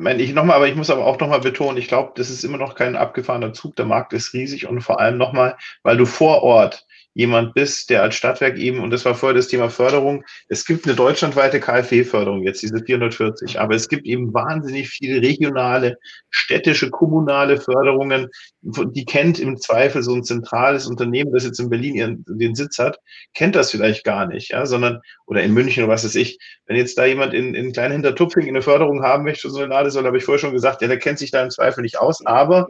meine 0.02 0.22
ich 0.22 0.34
nochmal, 0.34 0.56
aber 0.58 0.68
ich 0.68 0.76
muss 0.76 0.90
aber 0.90 1.06
auch 1.06 1.20
nochmal 1.20 1.42
betonen, 1.42 1.78
ich 1.78 1.88
glaube, 1.88 2.12
das 2.16 2.30
ist 2.30 2.44
immer 2.44 2.58
noch 2.58 2.76
kein 2.76 2.96
abgefahrener 2.96 3.54
Zug. 3.54 3.76
Der 3.76 3.86
Markt 3.86 4.14
ist 4.14 4.34
riesig 4.34 4.68
und 4.68 4.82
vor 4.82 5.00
allem 5.00 5.18
nochmal, 5.18 5.58
weil 5.84 5.98
du 5.98 6.06
vor 6.06 6.44
Ort 6.44 6.86
jemand 7.14 7.54
bist, 7.54 7.90
der 7.90 8.04
als 8.04 8.16
Stadtwerk 8.16 8.58
eben, 8.58 8.80
und 8.80 8.92
das 8.92 9.04
war 9.04 9.16
vorher 9.16 9.36
das 9.36 9.48
Thema 9.48 9.70
Förderung, 9.70 10.24
es 10.48 10.66
gibt 10.66 10.86
eine 10.86 10.96
deutschlandweite 10.96 11.60
KfW-Förderung 11.60 12.44
jetzt, 12.44 12.62
diese 12.62 12.80
440, 12.80 13.60
aber 13.60 13.76
es 13.76 13.90
gibt 13.90 14.06
eben 14.06 14.34
wahnsinnig 14.34 14.90
viele 14.90 15.22
regionale, 15.22 15.98
städtische, 16.30 16.90
kommunale 16.90 17.60
Förderungen, 17.60 18.30
die 18.62 19.06
kennt 19.06 19.40
im 19.40 19.58
Zweifel 19.58 20.04
so 20.04 20.16
ein 20.16 20.24
zentrales 20.24 20.88
Unternehmen, 20.88 21.34
das 21.34 21.44
jetzt 21.44 21.60
in 21.60 21.70
Berlin 21.70 21.96
ihren, 21.96 22.26
den 22.28 22.56
Sitz 22.56 22.80
hat, 22.80 22.98
kennt 23.34 23.56
das 23.56 23.72
vielleicht 23.72 24.04
gar 24.04 24.28
nicht, 24.28 24.52
ja, 24.52 24.66
sondern, 24.66 25.02
oder 25.26 25.44
in 25.44 25.54
München 25.54 25.84
oder 25.84 25.94
was 25.94 26.06
weiß 26.06 26.16
ich, 26.16 26.40
wenn 26.66 26.78
jetzt 26.78 26.98
da 26.98 27.06
jemand 27.06 27.34
in, 27.34 27.56
in 27.56 27.74
Klein 27.74 27.92
Hintertupfing 27.92 28.48
eine 28.48 28.62
Förderung 28.62 29.04
haben 29.04 29.24
möchte, 29.24 29.50
so 29.50 29.60
eine 29.60 29.68
Ladesäule, 29.68 30.08
habe 30.08 30.18
ich 30.18 30.24
vorher 30.24 30.40
schon 30.40 30.54
gesagt, 30.54 30.82
ja, 30.82 30.88
der 30.88 31.00
kennt 31.00 31.20
sich 31.20 31.32
da 31.32 31.44
im 31.44 31.50
Zweifel 31.50 31.82
nicht 31.82 32.00
aus, 32.00 32.26
aber 32.26 32.68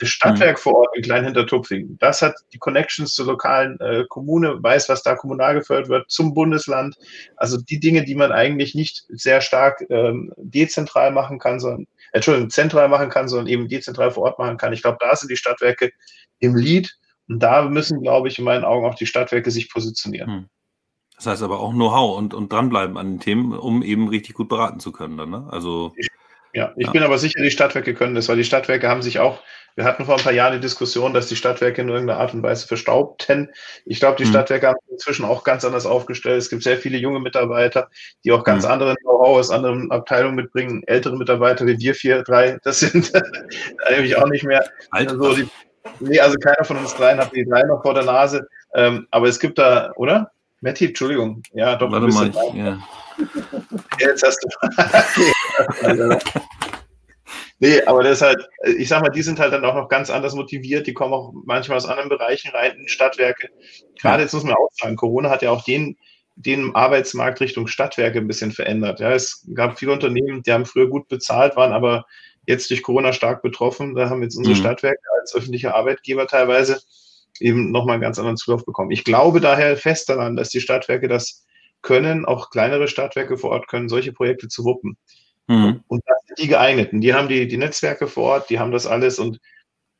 das 0.00 0.08
Stadtwerk 0.08 0.56
mhm. 0.56 0.60
vor 0.60 0.74
Ort 0.74 0.96
in 0.96 1.02
Klein 1.02 1.24
Hintertupfing, 1.24 1.96
das 2.00 2.22
hat 2.22 2.34
die 2.52 2.58
Connections 2.58 3.14
zur 3.14 3.26
lokalen 3.26 3.78
äh, 3.84 4.04
Kommune, 4.08 4.62
weiß, 4.62 4.88
was 4.88 5.02
da 5.02 5.14
kommunal 5.14 5.54
gefördert 5.54 5.88
wird, 5.88 6.10
zum 6.10 6.34
Bundesland. 6.34 6.96
Also 7.36 7.58
die 7.60 7.80
Dinge, 7.80 8.04
die 8.04 8.14
man 8.14 8.32
eigentlich 8.32 8.74
nicht 8.74 9.04
sehr 9.08 9.40
stark 9.40 9.84
ähm, 9.90 10.32
dezentral 10.36 11.10
machen 11.12 11.38
kann, 11.38 11.60
sondern, 11.60 11.86
Entschuldigung, 12.12 12.50
zentral 12.50 12.88
machen 12.88 13.10
kann, 13.10 13.28
sondern 13.28 13.48
eben 13.48 13.68
dezentral 13.68 14.10
vor 14.10 14.24
Ort 14.24 14.38
machen 14.38 14.56
kann. 14.56 14.72
Ich 14.72 14.82
glaube, 14.82 14.98
da 15.00 15.14
sind 15.14 15.30
die 15.30 15.36
Stadtwerke 15.36 15.92
im 16.38 16.56
Lied. 16.56 16.96
Und 17.28 17.42
da 17.42 17.62
müssen, 17.62 18.02
glaube 18.02 18.28
ich, 18.28 18.38
in 18.38 18.44
meinen 18.44 18.64
Augen 18.64 18.86
auch 18.86 18.96
die 18.96 19.06
Stadtwerke 19.06 19.50
sich 19.50 19.70
positionieren. 19.70 20.30
Hm. 20.30 20.48
Das 21.16 21.26
heißt 21.26 21.42
aber 21.42 21.60
auch 21.60 21.72
Know-how 21.72 22.18
und, 22.18 22.34
und 22.34 22.52
dranbleiben 22.52 22.96
an 22.96 23.12
den 23.12 23.20
Themen, 23.20 23.52
um 23.52 23.82
eben 23.82 24.08
richtig 24.08 24.34
gut 24.34 24.48
beraten 24.48 24.80
zu 24.80 24.92
können. 24.92 25.16
Dann, 25.16 25.30
ne? 25.30 25.46
Also, 25.50 25.92
ja, 26.52 26.72
ich 26.76 26.86
ja. 26.86 26.92
bin 26.92 27.02
aber 27.02 27.18
sicher, 27.18 27.42
die 27.42 27.50
Stadtwerke 27.50 27.94
können 27.94 28.14
das, 28.14 28.28
weil 28.28 28.36
die 28.36 28.44
Stadtwerke 28.44 28.88
haben 28.88 29.02
sich 29.02 29.20
auch 29.20 29.40
wir 29.76 29.84
hatten 29.84 30.04
vor 30.04 30.16
ein 30.16 30.22
paar 30.22 30.32
Jahren 30.32 30.54
die 30.54 30.60
Diskussion, 30.60 31.14
dass 31.14 31.26
die 31.26 31.36
Stadtwerke 31.36 31.82
in 31.82 31.88
irgendeiner 31.88 32.20
Art 32.20 32.34
und 32.34 32.42
Weise 32.42 32.66
verstaubten. 32.66 33.50
Ich 33.84 33.98
glaube, 33.98 34.16
die 34.16 34.24
mhm. 34.24 34.30
Stadtwerke 34.30 34.68
haben 34.68 34.78
inzwischen 34.88 35.24
auch 35.24 35.44
ganz 35.44 35.64
anders 35.64 35.86
aufgestellt. 35.86 36.38
Es 36.38 36.50
gibt 36.50 36.62
sehr 36.62 36.78
viele 36.78 36.98
junge 36.98 37.20
Mitarbeiter, 37.20 37.88
die 38.24 38.32
auch 38.32 38.44
ganz 38.44 38.64
mhm. 38.64 38.70
andere 38.70 38.94
Know-how 39.02 39.38
aus 39.38 39.50
anderen 39.50 39.90
Abteilungen 39.90 40.36
mitbringen. 40.36 40.82
Ältere 40.86 41.16
Mitarbeiter 41.16 41.66
wie 41.66 41.78
wir 41.78 41.94
vier, 41.94 42.22
drei, 42.22 42.58
das 42.62 42.80
sind 42.80 43.12
eigentlich 43.86 44.16
auch 44.16 44.28
nicht 44.28 44.44
mehr 44.44 44.64
Alter. 44.90 45.16
so 45.16 45.34
die, 45.34 45.48
Nee, 46.00 46.18
also 46.18 46.36
keiner 46.38 46.64
von 46.64 46.78
uns 46.78 46.94
dreien 46.94 47.18
hat 47.18 47.34
die 47.34 47.44
drei 47.44 47.62
noch 47.62 47.82
vor 47.82 47.94
der 47.94 48.04
Nase. 48.04 48.48
Ähm, 48.74 49.06
aber 49.10 49.28
es 49.28 49.38
gibt 49.38 49.58
da, 49.58 49.92
oder? 49.96 50.30
Matti, 50.60 50.86
Entschuldigung. 50.86 51.42
Ja, 51.52 51.76
doch 51.76 51.90
Warte 51.90 52.06
ein 52.06 52.06
bisschen. 52.06 52.32
Mal, 52.32 52.56
ja. 52.56 52.78
Jetzt 54.00 54.24
hast 54.24 54.40
du. 55.82 56.18
Nee, 57.64 57.80
aber 57.86 58.02
das 58.02 58.18
ist 58.18 58.22
halt, 58.22 58.46
ich 58.76 58.88
sag 58.88 59.00
mal, 59.00 59.08
die 59.08 59.22
sind 59.22 59.40
halt 59.40 59.54
dann 59.54 59.64
auch 59.64 59.74
noch 59.74 59.88
ganz 59.88 60.10
anders 60.10 60.34
motiviert, 60.34 60.86
die 60.86 60.92
kommen 60.92 61.14
auch 61.14 61.32
manchmal 61.46 61.78
aus 61.78 61.86
anderen 61.86 62.10
Bereichen 62.10 62.50
rein, 62.50 62.76
in 62.76 62.88
Stadtwerke. 62.88 63.48
Gerade 64.02 64.22
jetzt 64.22 64.34
muss 64.34 64.44
man 64.44 64.52
auch 64.52 64.68
sagen, 64.72 64.96
Corona 64.96 65.30
hat 65.30 65.40
ja 65.40 65.50
auch 65.50 65.64
den, 65.64 65.96
den 66.36 66.74
Arbeitsmarkt 66.74 67.40
Richtung 67.40 67.66
Stadtwerke 67.66 68.18
ein 68.18 68.26
bisschen 68.26 68.52
verändert. 68.52 69.00
Ja, 69.00 69.12
es 69.12 69.48
gab 69.54 69.78
viele 69.78 69.92
Unternehmen, 69.92 70.42
die 70.42 70.52
haben 70.52 70.66
früher 70.66 70.90
gut 70.90 71.08
bezahlt, 71.08 71.56
waren 71.56 71.72
aber 71.72 72.04
jetzt 72.46 72.68
durch 72.68 72.82
Corona 72.82 73.14
stark 73.14 73.40
betroffen. 73.40 73.94
Da 73.94 74.10
haben 74.10 74.22
jetzt 74.22 74.36
unsere 74.36 74.56
mhm. 74.56 74.60
Stadtwerke 74.60 75.00
als 75.18 75.34
öffentliche 75.34 75.74
Arbeitgeber 75.74 76.26
teilweise 76.26 76.82
eben 77.40 77.72
nochmal 77.72 77.94
einen 77.94 78.02
ganz 78.02 78.18
anderen 78.18 78.36
Zulauf 78.36 78.66
bekommen. 78.66 78.90
Ich 78.90 79.04
glaube 79.04 79.40
daher 79.40 79.78
fest 79.78 80.10
daran, 80.10 80.36
dass 80.36 80.50
die 80.50 80.60
Stadtwerke 80.60 81.08
das 81.08 81.46
können, 81.80 82.26
auch 82.26 82.50
kleinere 82.50 82.88
Stadtwerke 82.88 83.38
vor 83.38 83.52
Ort 83.52 83.68
können, 83.68 83.88
solche 83.88 84.12
Projekte 84.12 84.48
zu 84.48 84.64
wuppen. 84.64 84.98
Mhm. 85.46 85.82
Und 85.88 86.02
das 86.06 86.18
die 86.38 86.48
geeigneten. 86.48 87.00
Die 87.00 87.14
haben 87.14 87.28
die, 87.28 87.46
die 87.48 87.56
Netzwerke 87.56 88.06
vor 88.06 88.24
Ort, 88.24 88.50
die 88.50 88.58
haben 88.58 88.72
das 88.72 88.86
alles 88.86 89.18
und 89.18 89.40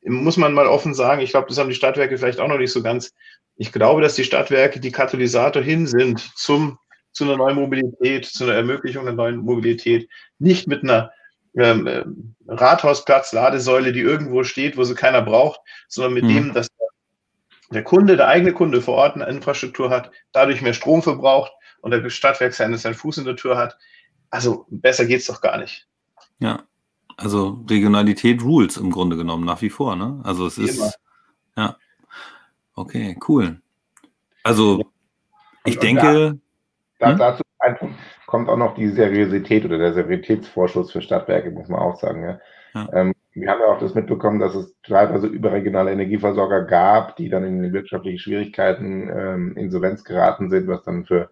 muss 0.05 0.37
man 0.37 0.53
mal 0.53 0.67
offen 0.67 0.93
sagen, 0.93 1.21
ich 1.21 1.31
glaube, 1.31 1.47
das 1.47 1.57
haben 1.57 1.69
die 1.69 1.75
Stadtwerke 1.75 2.17
vielleicht 2.17 2.39
auch 2.39 2.47
noch 2.47 2.59
nicht 2.59 2.71
so 2.71 2.83
ganz. 2.83 3.13
Ich 3.55 3.71
glaube, 3.71 4.01
dass 4.01 4.15
die 4.15 4.23
Stadtwerke 4.23 4.79
die 4.79 4.91
Katalysator 4.91 5.63
hin 5.63 5.87
sind 5.87 6.19
zum, 6.35 6.77
zu 7.11 7.23
einer 7.23 7.37
neuen 7.37 7.55
Mobilität, 7.55 8.25
zu 8.25 8.43
einer 8.43 8.53
Ermöglichung 8.53 9.07
einer 9.07 9.15
neuen 9.15 9.37
Mobilität. 9.37 10.09
Nicht 10.37 10.67
mit 10.67 10.83
einer 10.83 11.11
ähm, 11.57 11.87
äh, 11.87 12.03
Rathausplatz, 12.47 13.33
Ladesäule, 13.33 13.93
die 13.93 14.01
irgendwo 14.01 14.43
steht, 14.43 14.77
wo 14.77 14.83
sie 14.83 14.93
keiner 14.93 15.21
braucht, 15.21 15.59
sondern 15.87 16.13
mit 16.13 16.25
mhm. 16.25 16.29
dem, 16.29 16.53
dass 16.53 16.67
der 17.71 17.83
Kunde, 17.83 18.15
der 18.15 18.27
eigene 18.27 18.53
Kunde 18.53 18.81
vor 18.81 18.95
Ort 18.95 19.15
eine 19.15 19.25
Infrastruktur 19.25 19.89
hat, 19.89 20.11
dadurch 20.33 20.61
mehr 20.61 20.73
Strom 20.73 21.01
verbraucht 21.01 21.51
und 21.81 21.91
der 21.91 22.07
Stadtwerk 22.09 22.53
seinen, 22.53 22.77
seinen 22.77 22.93
Fuß 22.93 23.17
in 23.17 23.25
der 23.25 23.35
Tür 23.35 23.57
hat. 23.57 23.77
Also 24.29 24.65
besser 24.69 25.05
geht 25.05 25.21
es 25.21 25.27
doch 25.27 25.41
gar 25.41 25.57
nicht. 25.57 25.87
Ja, 26.39 26.63
also 27.17 27.63
Regionalität 27.69 28.41
rules 28.43 28.77
im 28.77 28.91
Grunde 28.91 29.15
genommen 29.15 29.45
nach 29.45 29.61
wie 29.61 29.69
vor, 29.69 29.95
ne? 29.95 30.21
Also 30.23 30.47
es 30.47 30.57
wie 30.57 30.65
ist, 30.65 30.77
immer. 30.77 30.91
ja, 31.57 31.77
okay, 32.75 33.17
cool. 33.27 33.61
Also 34.43 34.83
ich 35.63 35.79
denke. 35.79 36.39
Da, 36.99 37.11
hm? 37.11 37.17
Dazu 37.17 37.43
kommt 38.25 38.49
auch 38.49 38.57
noch 38.57 38.75
die 38.75 38.89
Seriosität 38.89 39.65
oder 39.65 39.77
der 39.77 39.93
Seriositätsvorschuss 39.93 40.91
für 40.91 41.01
Stadtwerke, 41.01 41.51
muss 41.51 41.67
man 41.67 41.79
auch 41.79 41.95
sagen. 41.95 42.23
Ja. 42.23 42.39
ja. 42.73 42.89
Ähm, 42.93 43.13
wir 43.33 43.49
haben 43.49 43.59
ja 43.59 43.67
auch 43.67 43.79
das 43.79 43.95
mitbekommen, 43.95 44.39
dass 44.39 44.55
es 44.55 44.75
teilweise 44.83 45.27
überregionale 45.27 45.91
Energieversorger 45.91 46.63
gab, 46.63 47.17
die 47.17 47.29
dann 47.29 47.43
in 47.43 47.73
wirtschaftliche 47.73 48.19
Schwierigkeiten, 48.19 49.09
ähm, 49.09 49.57
Insolvenz 49.57 50.03
geraten 50.03 50.49
sind, 50.49 50.67
was 50.67 50.83
dann 50.83 51.05
für, 51.05 51.29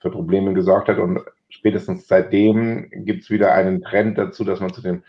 für 0.00 0.10
Probleme 0.10 0.54
gesorgt 0.54 0.88
hat. 0.88 0.98
Und 0.98 1.20
spätestens 1.56 2.06
seitdem 2.06 2.88
gibt 2.90 3.24
es 3.24 3.30
wieder 3.30 3.52
einen 3.52 3.82
Trend 3.82 4.18
dazu, 4.18 4.44
dass 4.44 4.60
man 4.60 4.72
zu 4.72 4.82
dem 4.82 5.02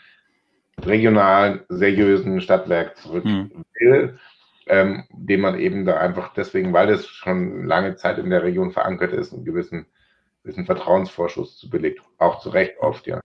regionalen, 0.83 1.61
seriösen 1.69 2.41
Stadtwerk 2.41 2.97
zurück 2.97 3.23
hm. 3.23 3.65
will, 3.79 4.19
ähm, 4.67 5.05
dem 5.11 5.41
man 5.41 5.59
eben 5.59 5.85
da 5.85 5.97
einfach 5.97 6.33
deswegen, 6.33 6.73
weil 6.73 6.89
es 6.89 7.07
schon 7.07 7.65
lange 7.65 7.95
Zeit 7.95 8.17
in 8.17 8.29
der 8.29 8.43
Region 8.43 8.71
verankert 8.71 9.13
ist, 9.13 9.33
einen 9.33 9.45
gewissen, 9.45 9.87
gewissen 10.43 10.65
Vertrauensvorschuss 10.65 11.57
zu 11.57 11.69
belegt, 11.69 12.01
auch 12.17 12.39
zu 12.39 12.49
Recht 12.49 12.77
oft, 12.79 13.07
ja. 13.07 13.21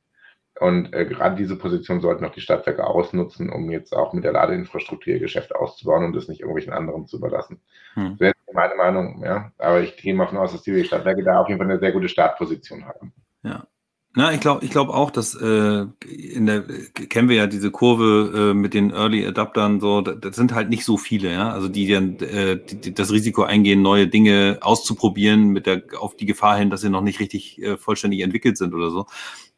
Und 0.61 0.93
äh, 0.93 1.07
gerade 1.07 1.35
diese 1.35 1.57
Position 1.57 2.01
sollten 2.01 2.25
auch 2.25 2.33
die 2.33 2.41
Stadtwerke 2.41 2.87
ausnutzen, 2.87 3.51
um 3.51 3.71
jetzt 3.71 3.97
auch 3.97 4.13
mit 4.13 4.23
der 4.23 4.33
Ladeinfrastruktur 4.33 5.15
ihr 5.15 5.19
Geschäft 5.19 5.55
auszubauen 5.55 6.05
und 6.05 6.15
das 6.15 6.29
nicht 6.29 6.41
irgendwelchen 6.41 6.73
anderen 6.73 7.07
zu 7.07 7.17
überlassen. 7.17 7.61
Hm. 7.95 8.13
Ist 8.13 8.21
meine 8.55 8.75
Meinung, 8.75 9.23
ja. 9.25 9.53
Aber 9.59 9.81
ich 9.81 9.97
gehe 9.97 10.15
mal 10.15 10.25
davon 10.25 10.39
aus, 10.39 10.53
dass 10.53 10.63
die 10.63 10.85
Stadtwerke 10.85 11.23
da 11.23 11.41
auf 11.41 11.49
jeden 11.49 11.59
Fall 11.59 11.71
eine 11.71 11.81
sehr 11.81 11.93
gute 11.93 12.09
Startposition 12.09 12.85
haben. 12.85 13.13
Ja. 13.43 13.67
Na, 14.15 14.31
ich 14.31 14.41
glaube 14.41 14.63
ich 14.63 14.71
glaub 14.71 14.91
auch, 14.91 15.11
dass 15.11 15.35
äh, 15.35 15.87
in 16.07 16.45
der 16.45 16.65
kennen 17.09 17.31
wir 17.31 17.37
ja 17.37 17.47
diese 17.47 17.71
Kurve 17.71 18.51
äh, 18.51 18.55
mit 18.55 18.75
den 18.75 18.91
Early 18.91 19.27
Adaptern 19.27 19.81
so, 19.81 20.03
das 20.03 20.37
sind 20.37 20.55
halt 20.55 20.69
nicht 20.69 20.85
so 20.85 20.99
viele, 20.99 21.33
ja. 21.33 21.51
Also 21.51 21.69
die 21.69 21.89
dann 21.89 22.19
äh, 22.19 22.59
die, 22.63 22.79
die 22.79 22.95
das 22.95 23.11
Risiko 23.11 23.45
eingehen, 23.45 23.81
neue 23.81 24.09
Dinge 24.09 24.59
auszuprobieren, 24.61 25.49
mit 25.49 25.65
der 25.67 25.83
auf 25.99 26.15
die 26.15 26.27
Gefahr 26.27 26.59
hin, 26.59 26.69
dass 26.69 26.83
sie 26.83 26.91
noch 26.91 27.01
nicht 27.01 27.21
richtig 27.21 27.63
äh, 27.63 27.79
vollständig 27.79 28.21
entwickelt 28.21 28.59
sind 28.59 28.75
oder 28.75 28.91
so. 28.91 29.07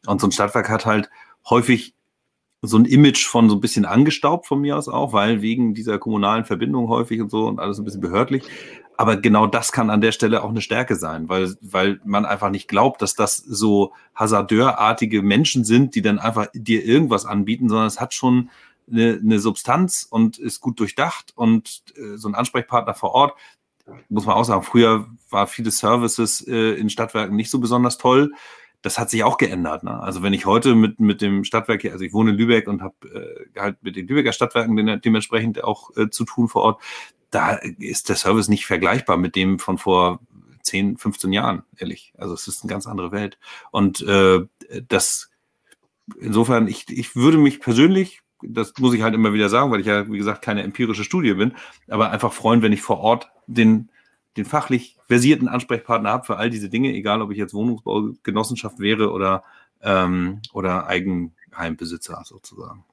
Und 0.07 0.21
so 0.21 0.27
ein 0.27 0.31
Stadtwerk 0.31 0.69
hat 0.69 0.85
halt 0.85 1.09
häufig 1.49 1.93
so 2.61 2.77
ein 2.77 2.85
Image 2.85 3.25
von 3.25 3.49
so 3.49 3.55
ein 3.55 3.61
bisschen 3.61 3.85
angestaubt 3.85 4.47
von 4.47 4.61
mir 4.61 4.77
aus 4.77 4.87
auch, 4.87 5.13
weil 5.13 5.41
wegen 5.41 5.73
dieser 5.73 5.99
kommunalen 5.99 6.45
Verbindung 6.45 6.87
häufig 6.87 7.21
und 7.21 7.29
so 7.29 7.45
und 7.47 7.59
alles 7.59 7.77
ein 7.77 7.85
bisschen 7.85 8.01
behördlich. 8.01 8.43
Aber 8.97 9.17
genau 9.17 9.47
das 9.47 9.71
kann 9.71 9.89
an 9.89 10.01
der 10.01 10.11
Stelle 10.11 10.43
auch 10.43 10.49
eine 10.49 10.61
Stärke 10.61 10.95
sein, 10.95 11.27
weil, 11.27 11.55
weil 11.61 11.99
man 12.05 12.25
einfach 12.25 12.49
nicht 12.49 12.67
glaubt, 12.67 13.01
dass 13.01 13.15
das 13.15 13.37
so 13.37 13.93
hasardeurartige 14.15 15.21
Menschen 15.21 15.65
sind, 15.65 15.95
die 15.95 16.01
dann 16.01 16.19
einfach 16.19 16.47
dir 16.53 16.85
irgendwas 16.85 17.25
anbieten, 17.25 17.67
sondern 17.67 17.87
es 17.87 17.99
hat 17.99 18.13
schon 18.13 18.49
eine, 18.89 19.19
eine 19.21 19.39
Substanz 19.39 20.07
und 20.09 20.37
ist 20.37 20.61
gut 20.61 20.79
durchdacht 20.79 21.33
und 21.35 21.83
äh, 21.97 22.17
so 22.17 22.29
ein 22.29 22.35
Ansprechpartner 22.35 22.93
vor 22.93 23.11
Ort, 23.11 23.37
muss 24.09 24.25
man 24.25 24.35
auch 24.35 24.43
sagen, 24.43 24.63
früher 24.63 25.07
war 25.29 25.47
viele 25.47 25.71
Services 25.71 26.45
äh, 26.47 26.73
in 26.73 26.89
Stadtwerken 26.89 27.35
nicht 27.35 27.51
so 27.51 27.59
besonders 27.59 27.97
toll 27.97 28.31
das 28.85 28.99
hat 28.99 29.09
sich 29.09 29.23
auch 29.23 29.37
geändert. 29.37 29.83
Ne? 29.83 29.99
Also 29.99 30.21
wenn 30.21 30.33
ich 30.33 30.45
heute 30.45 30.75
mit, 30.75 30.99
mit 30.99 31.19
dem 31.19 31.43
Stadtwerk 31.43 31.81
hier, 31.81 31.91
also 31.91 32.05
ich 32.05 32.13
wohne 32.13 32.31
in 32.31 32.37
Lübeck 32.37 32.67
und 32.67 32.83
habe 32.83 32.93
äh, 33.55 33.59
halt 33.59 33.77
mit 33.81 33.95
den 33.95 34.07
Lübecker 34.07 34.31
Stadtwerken 34.31 35.01
dementsprechend 35.01 35.63
auch 35.63 35.89
äh, 35.97 36.11
zu 36.11 36.23
tun 36.23 36.47
vor 36.47 36.61
Ort, 36.61 36.81
da 37.31 37.53
ist 37.53 38.09
der 38.09 38.15
Service 38.15 38.47
nicht 38.47 38.65
vergleichbar 38.65 39.17
mit 39.17 39.35
dem 39.35 39.59
von 39.59 39.77
vor 39.77 40.19
10, 40.63 40.97
15 40.97 41.33
Jahren, 41.33 41.63
ehrlich. 41.77 42.13
Also 42.17 42.33
es 42.33 42.47
ist 42.47 42.63
eine 42.63 42.69
ganz 42.69 42.87
andere 42.87 43.11
Welt. 43.11 43.37
Und 43.71 44.01
äh, 44.01 44.45
das 44.87 45.29
insofern, 46.19 46.67
ich, 46.67 46.89
ich 46.89 47.15
würde 47.15 47.37
mich 47.37 47.59
persönlich, 47.59 48.21
das 48.41 48.73
muss 48.79 48.93
ich 48.93 49.01
halt 49.01 49.15
immer 49.15 49.33
wieder 49.33 49.49
sagen, 49.49 49.71
weil 49.71 49.79
ich 49.79 49.87
ja, 49.87 50.09
wie 50.11 50.17
gesagt, 50.17 50.41
keine 50.41 50.63
empirische 50.63 51.03
Studie 51.03 51.33
bin, 51.33 51.53
aber 51.87 52.11
einfach 52.11 52.33
freuen, 52.33 52.61
wenn 52.61 52.73
ich 52.73 52.81
vor 52.81 52.99
Ort 52.99 53.31
den 53.47 53.89
den 54.37 54.45
fachlich 54.45 54.97
versierten 55.07 55.47
Ansprechpartner 55.47 56.09
habe 56.09 56.25
für 56.25 56.37
all 56.37 56.49
diese 56.49 56.69
Dinge, 56.69 56.93
egal 56.93 57.21
ob 57.21 57.31
ich 57.31 57.37
jetzt 57.37 57.53
Wohnungsbaugenossenschaft 57.53 58.79
wäre 58.79 59.11
oder, 59.11 59.43
ähm, 59.81 60.41
oder 60.53 60.87
Eigenheimbesitzer 60.87 62.21
sozusagen. 62.25 62.83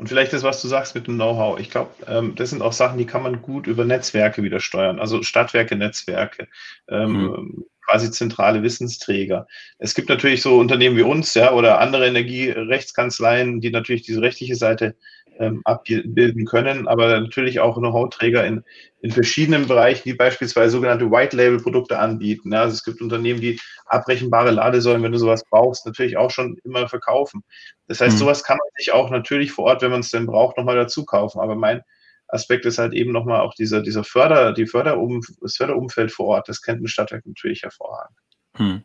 Und 0.00 0.06
vielleicht 0.06 0.32
das, 0.32 0.42
was 0.42 0.62
du 0.62 0.68
sagst 0.68 0.94
mit 0.94 1.06
dem 1.06 1.16
Know-how. 1.16 1.60
Ich 1.60 1.68
glaube, 1.68 1.90
ähm, 2.06 2.34
das 2.34 2.48
sind 2.48 2.62
auch 2.62 2.72
Sachen, 2.72 2.96
die 2.96 3.04
kann 3.04 3.22
man 3.22 3.42
gut 3.42 3.66
über 3.66 3.84
Netzwerke 3.84 4.42
wieder 4.42 4.58
steuern. 4.58 4.98
Also 4.98 5.22
Stadtwerke, 5.22 5.76
Netzwerke, 5.76 6.48
ähm, 6.88 7.12
mhm. 7.12 7.64
quasi 7.84 8.10
zentrale 8.10 8.62
Wissensträger. 8.62 9.46
Es 9.78 9.94
gibt 9.94 10.08
natürlich 10.08 10.40
so 10.40 10.58
Unternehmen 10.58 10.96
wie 10.96 11.02
uns, 11.02 11.34
ja, 11.34 11.52
oder 11.52 11.80
andere 11.80 12.06
Energierechtskanzleien, 12.06 13.60
die 13.60 13.68
natürlich 13.68 14.00
diese 14.00 14.22
rechtliche 14.22 14.56
Seite 14.56 14.96
ähm, 15.40 15.62
abbilden 15.64 16.44
können, 16.44 16.86
aber 16.86 17.18
natürlich 17.18 17.60
auch 17.60 17.76
Know-how-Träger 17.76 18.46
in, 18.46 18.62
in 19.00 19.10
verschiedenen 19.10 19.66
Bereichen, 19.66 20.02
die 20.04 20.14
beispielsweise 20.14 20.72
sogenannte 20.72 21.10
White-Label-Produkte 21.10 21.98
anbieten. 21.98 22.52
Ja, 22.52 22.62
also 22.62 22.74
es 22.74 22.84
gibt 22.84 23.00
Unternehmen, 23.00 23.40
die 23.40 23.58
abrechenbare 23.86 24.50
Ladesäulen, 24.50 25.02
wenn 25.02 25.12
du 25.12 25.18
sowas 25.18 25.44
brauchst, 25.48 25.86
natürlich 25.86 26.16
auch 26.16 26.30
schon 26.30 26.58
immer 26.64 26.88
verkaufen. 26.88 27.42
Das 27.88 28.00
heißt, 28.00 28.14
mhm. 28.14 28.18
sowas 28.18 28.44
kann 28.44 28.58
man 28.58 28.68
sich 28.76 28.92
auch 28.92 29.10
natürlich 29.10 29.50
vor 29.50 29.64
Ort, 29.64 29.82
wenn 29.82 29.90
man 29.90 30.00
es 30.00 30.10
denn 30.10 30.26
braucht, 30.26 30.58
nochmal 30.58 30.76
dazu 30.76 31.04
kaufen. 31.04 31.40
Aber 31.40 31.56
mein 31.56 31.82
Aspekt 32.28 32.66
ist 32.66 32.78
halt 32.78 32.92
eben 32.92 33.10
nochmal 33.10 33.40
auch 33.40 33.54
dieser, 33.54 33.82
dieser 33.82 34.04
Förder, 34.04 34.52
die 34.52 34.66
Förderum, 34.66 35.22
das 35.40 35.56
Förderumfeld 35.56 36.12
vor 36.12 36.26
Ort. 36.26 36.48
Das 36.48 36.60
kennt 36.60 36.82
ein 36.82 36.88
Stadtwerk 36.88 37.26
natürlich 37.26 37.62
hervorragend. 37.62 38.16
Mhm. 38.58 38.84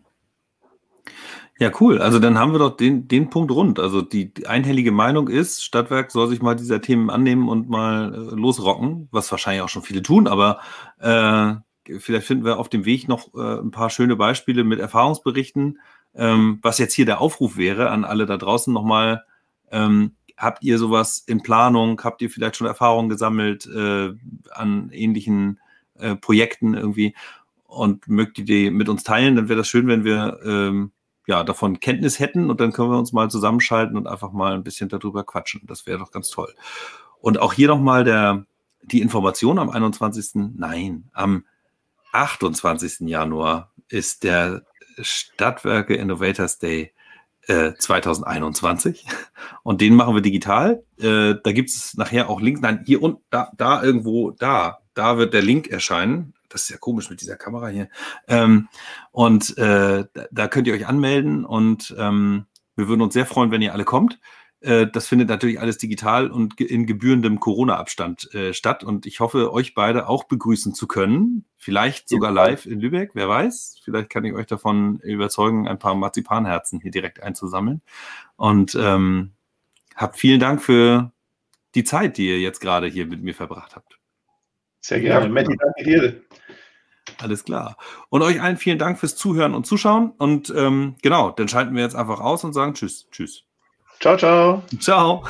Ja, 1.57 1.71
cool. 1.79 2.01
Also 2.01 2.19
dann 2.19 2.37
haben 2.37 2.51
wir 2.51 2.59
doch 2.59 2.75
den, 2.75 3.07
den 3.07 3.29
Punkt 3.29 3.49
rund. 3.51 3.79
Also 3.79 4.01
die, 4.01 4.33
die 4.33 4.47
einhellige 4.47 4.91
Meinung 4.91 5.29
ist, 5.29 5.63
Stadtwerk 5.63 6.11
soll 6.11 6.27
sich 6.27 6.41
mal 6.41 6.55
dieser 6.55 6.81
Themen 6.81 7.09
annehmen 7.09 7.47
und 7.47 7.69
mal 7.69 8.13
äh, 8.13 8.35
losrocken, 8.35 9.07
was 9.11 9.31
wahrscheinlich 9.31 9.61
auch 9.61 9.69
schon 9.69 9.83
viele 9.83 10.01
tun, 10.01 10.27
aber 10.27 10.59
äh, 10.99 11.53
vielleicht 11.99 12.27
finden 12.27 12.43
wir 12.43 12.59
auf 12.59 12.67
dem 12.67 12.83
Weg 12.83 13.07
noch 13.07 13.33
äh, 13.35 13.61
ein 13.61 13.71
paar 13.71 13.89
schöne 13.89 14.17
Beispiele 14.17 14.65
mit 14.65 14.79
Erfahrungsberichten. 14.79 15.79
Ähm, 16.13 16.59
was 16.61 16.77
jetzt 16.77 16.93
hier 16.93 17.05
der 17.05 17.21
Aufruf 17.21 17.55
wäre 17.55 17.89
an 17.89 18.03
alle 18.03 18.25
da 18.25 18.35
draußen 18.35 18.73
nochmal, 18.73 19.23
ähm, 19.71 20.15
habt 20.37 20.61
ihr 20.63 20.77
sowas 20.77 21.23
in 21.25 21.41
Planung? 21.41 22.01
Habt 22.03 22.21
ihr 22.21 22.29
vielleicht 22.29 22.57
schon 22.57 22.67
Erfahrungen 22.67 23.07
gesammelt 23.07 23.65
äh, 23.67 24.11
an 24.51 24.89
ähnlichen 24.91 25.59
äh, 25.99 26.15
Projekten 26.15 26.73
irgendwie? 26.73 27.15
Und 27.65 28.07
mögt 28.07 28.39
ihr 28.39 28.45
die 28.45 28.71
mit 28.71 28.89
uns 28.89 29.03
teilen? 29.03 29.35
Dann 29.35 29.47
wäre 29.49 29.57
das 29.57 29.67
schön, 29.67 29.87
wenn 29.87 30.03
wir 30.03 30.39
ähm, 30.45 30.91
ja, 31.27 31.43
davon 31.43 31.79
Kenntnis 31.79 32.19
hätten 32.19 32.49
und 32.49 32.59
dann 32.61 32.71
können 32.71 32.91
wir 32.91 32.99
uns 32.99 33.13
mal 33.13 33.29
zusammenschalten 33.29 33.97
und 33.97 34.07
einfach 34.07 34.31
mal 34.31 34.53
ein 34.53 34.63
bisschen 34.63 34.89
darüber 34.89 35.23
quatschen. 35.23 35.61
Das 35.65 35.87
wäre 35.87 35.99
doch 35.99 36.11
ganz 36.11 36.29
toll. 36.29 36.53
Und 37.19 37.39
auch 37.39 37.53
hier 37.53 37.67
nochmal 37.67 38.45
die 38.83 39.01
Information 39.01 39.59
am 39.59 39.69
21. 39.69 40.51
Nein, 40.55 41.09
am 41.13 41.45
28. 42.13 43.07
Januar 43.09 43.71
ist 43.89 44.23
der 44.23 44.63
Stadtwerke 44.99 45.95
Innovators 45.95 46.59
Day 46.59 46.93
äh, 47.47 47.73
2021 47.73 49.05
und 49.63 49.81
den 49.81 49.95
machen 49.95 50.15
wir 50.15 50.21
digital. 50.21 50.83
Äh, 50.97 51.35
da 51.43 51.51
gibt 51.51 51.69
es 51.69 51.95
nachher 51.95 52.29
auch 52.29 52.41
Links. 52.41 52.61
Nein, 52.61 52.83
hier 52.85 53.01
und 53.01 53.19
da, 53.29 53.51
da 53.57 53.83
irgendwo, 53.83 54.31
da, 54.31 54.79
da 54.93 55.17
wird 55.17 55.33
der 55.33 55.41
Link 55.41 55.67
erscheinen 55.67 56.33
das 56.55 56.63
ist 56.63 56.69
ja 56.69 56.77
komisch 56.77 57.09
mit 57.09 57.21
dieser 57.21 57.35
Kamera 57.35 57.67
hier. 57.67 57.89
Ähm, 58.27 58.69
und 59.11 59.57
äh, 59.57 60.05
da 60.31 60.47
könnt 60.47 60.67
ihr 60.67 60.73
euch 60.73 60.87
anmelden 60.87 61.45
und 61.45 61.93
ähm, 61.99 62.45
wir 62.75 62.87
würden 62.87 63.01
uns 63.01 63.13
sehr 63.13 63.25
freuen, 63.25 63.51
wenn 63.51 63.61
ihr 63.61 63.73
alle 63.73 63.83
kommt. 63.83 64.19
Äh, 64.61 64.87
das 64.87 65.07
findet 65.07 65.27
natürlich 65.27 65.59
alles 65.59 65.77
digital 65.77 66.31
und 66.31 66.59
in 66.61 66.85
gebührendem 66.85 67.39
Corona-Abstand 67.41 68.33
äh, 68.33 68.53
statt. 68.53 68.83
Und 68.83 69.05
ich 69.05 69.19
hoffe, 69.19 69.51
euch 69.51 69.73
beide 69.73 70.07
auch 70.07 70.23
begrüßen 70.23 70.73
zu 70.73 70.87
können. 70.87 71.45
Vielleicht 71.57 72.07
sogar 72.07 72.31
live 72.31 72.65
in 72.65 72.79
Lübeck, 72.79 73.11
wer 73.13 73.27
weiß. 73.27 73.81
Vielleicht 73.83 74.09
kann 74.09 74.23
ich 74.23 74.33
euch 74.33 74.47
davon 74.47 74.99
überzeugen, 74.99 75.67
ein 75.67 75.79
paar 75.79 75.95
Marzipanherzen 75.95 76.79
hier 76.79 76.91
direkt 76.91 77.21
einzusammeln. 77.21 77.81
Und 78.37 78.75
ähm, 78.79 79.31
habt 79.95 80.17
vielen 80.17 80.39
Dank 80.39 80.61
für 80.61 81.11
die 81.75 81.83
Zeit, 81.83 82.17
die 82.17 82.29
ihr 82.29 82.39
jetzt 82.39 82.61
gerade 82.61 82.87
hier 82.87 83.05
mit 83.05 83.21
mir 83.21 83.35
verbracht 83.35 83.75
habt. 83.75 83.99
Sehr 84.85 84.99
gerne. 84.99 85.25
Ja, 85.25 85.31
Matti, 85.31 85.57
danke 85.57 85.83
dir. 85.83 86.21
Alles 87.19 87.43
klar. 87.43 87.77
Und 88.09 88.21
euch 88.21 88.41
allen 88.41 88.57
vielen 88.57 88.79
Dank 88.79 88.99
fürs 88.99 89.15
Zuhören 89.15 89.53
und 89.53 89.65
Zuschauen. 89.65 90.11
Und 90.17 90.53
ähm, 90.55 90.95
genau, 91.01 91.31
dann 91.31 91.47
schalten 91.47 91.75
wir 91.75 91.83
jetzt 91.83 91.95
einfach 91.95 92.19
aus 92.19 92.43
und 92.43 92.53
sagen 92.53 92.73
Tschüss. 92.73 93.07
Tschüss. 93.11 93.43
Ciao, 93.99 94.17
ciao. 94.17 94.63
Ciao. 94.79 95.23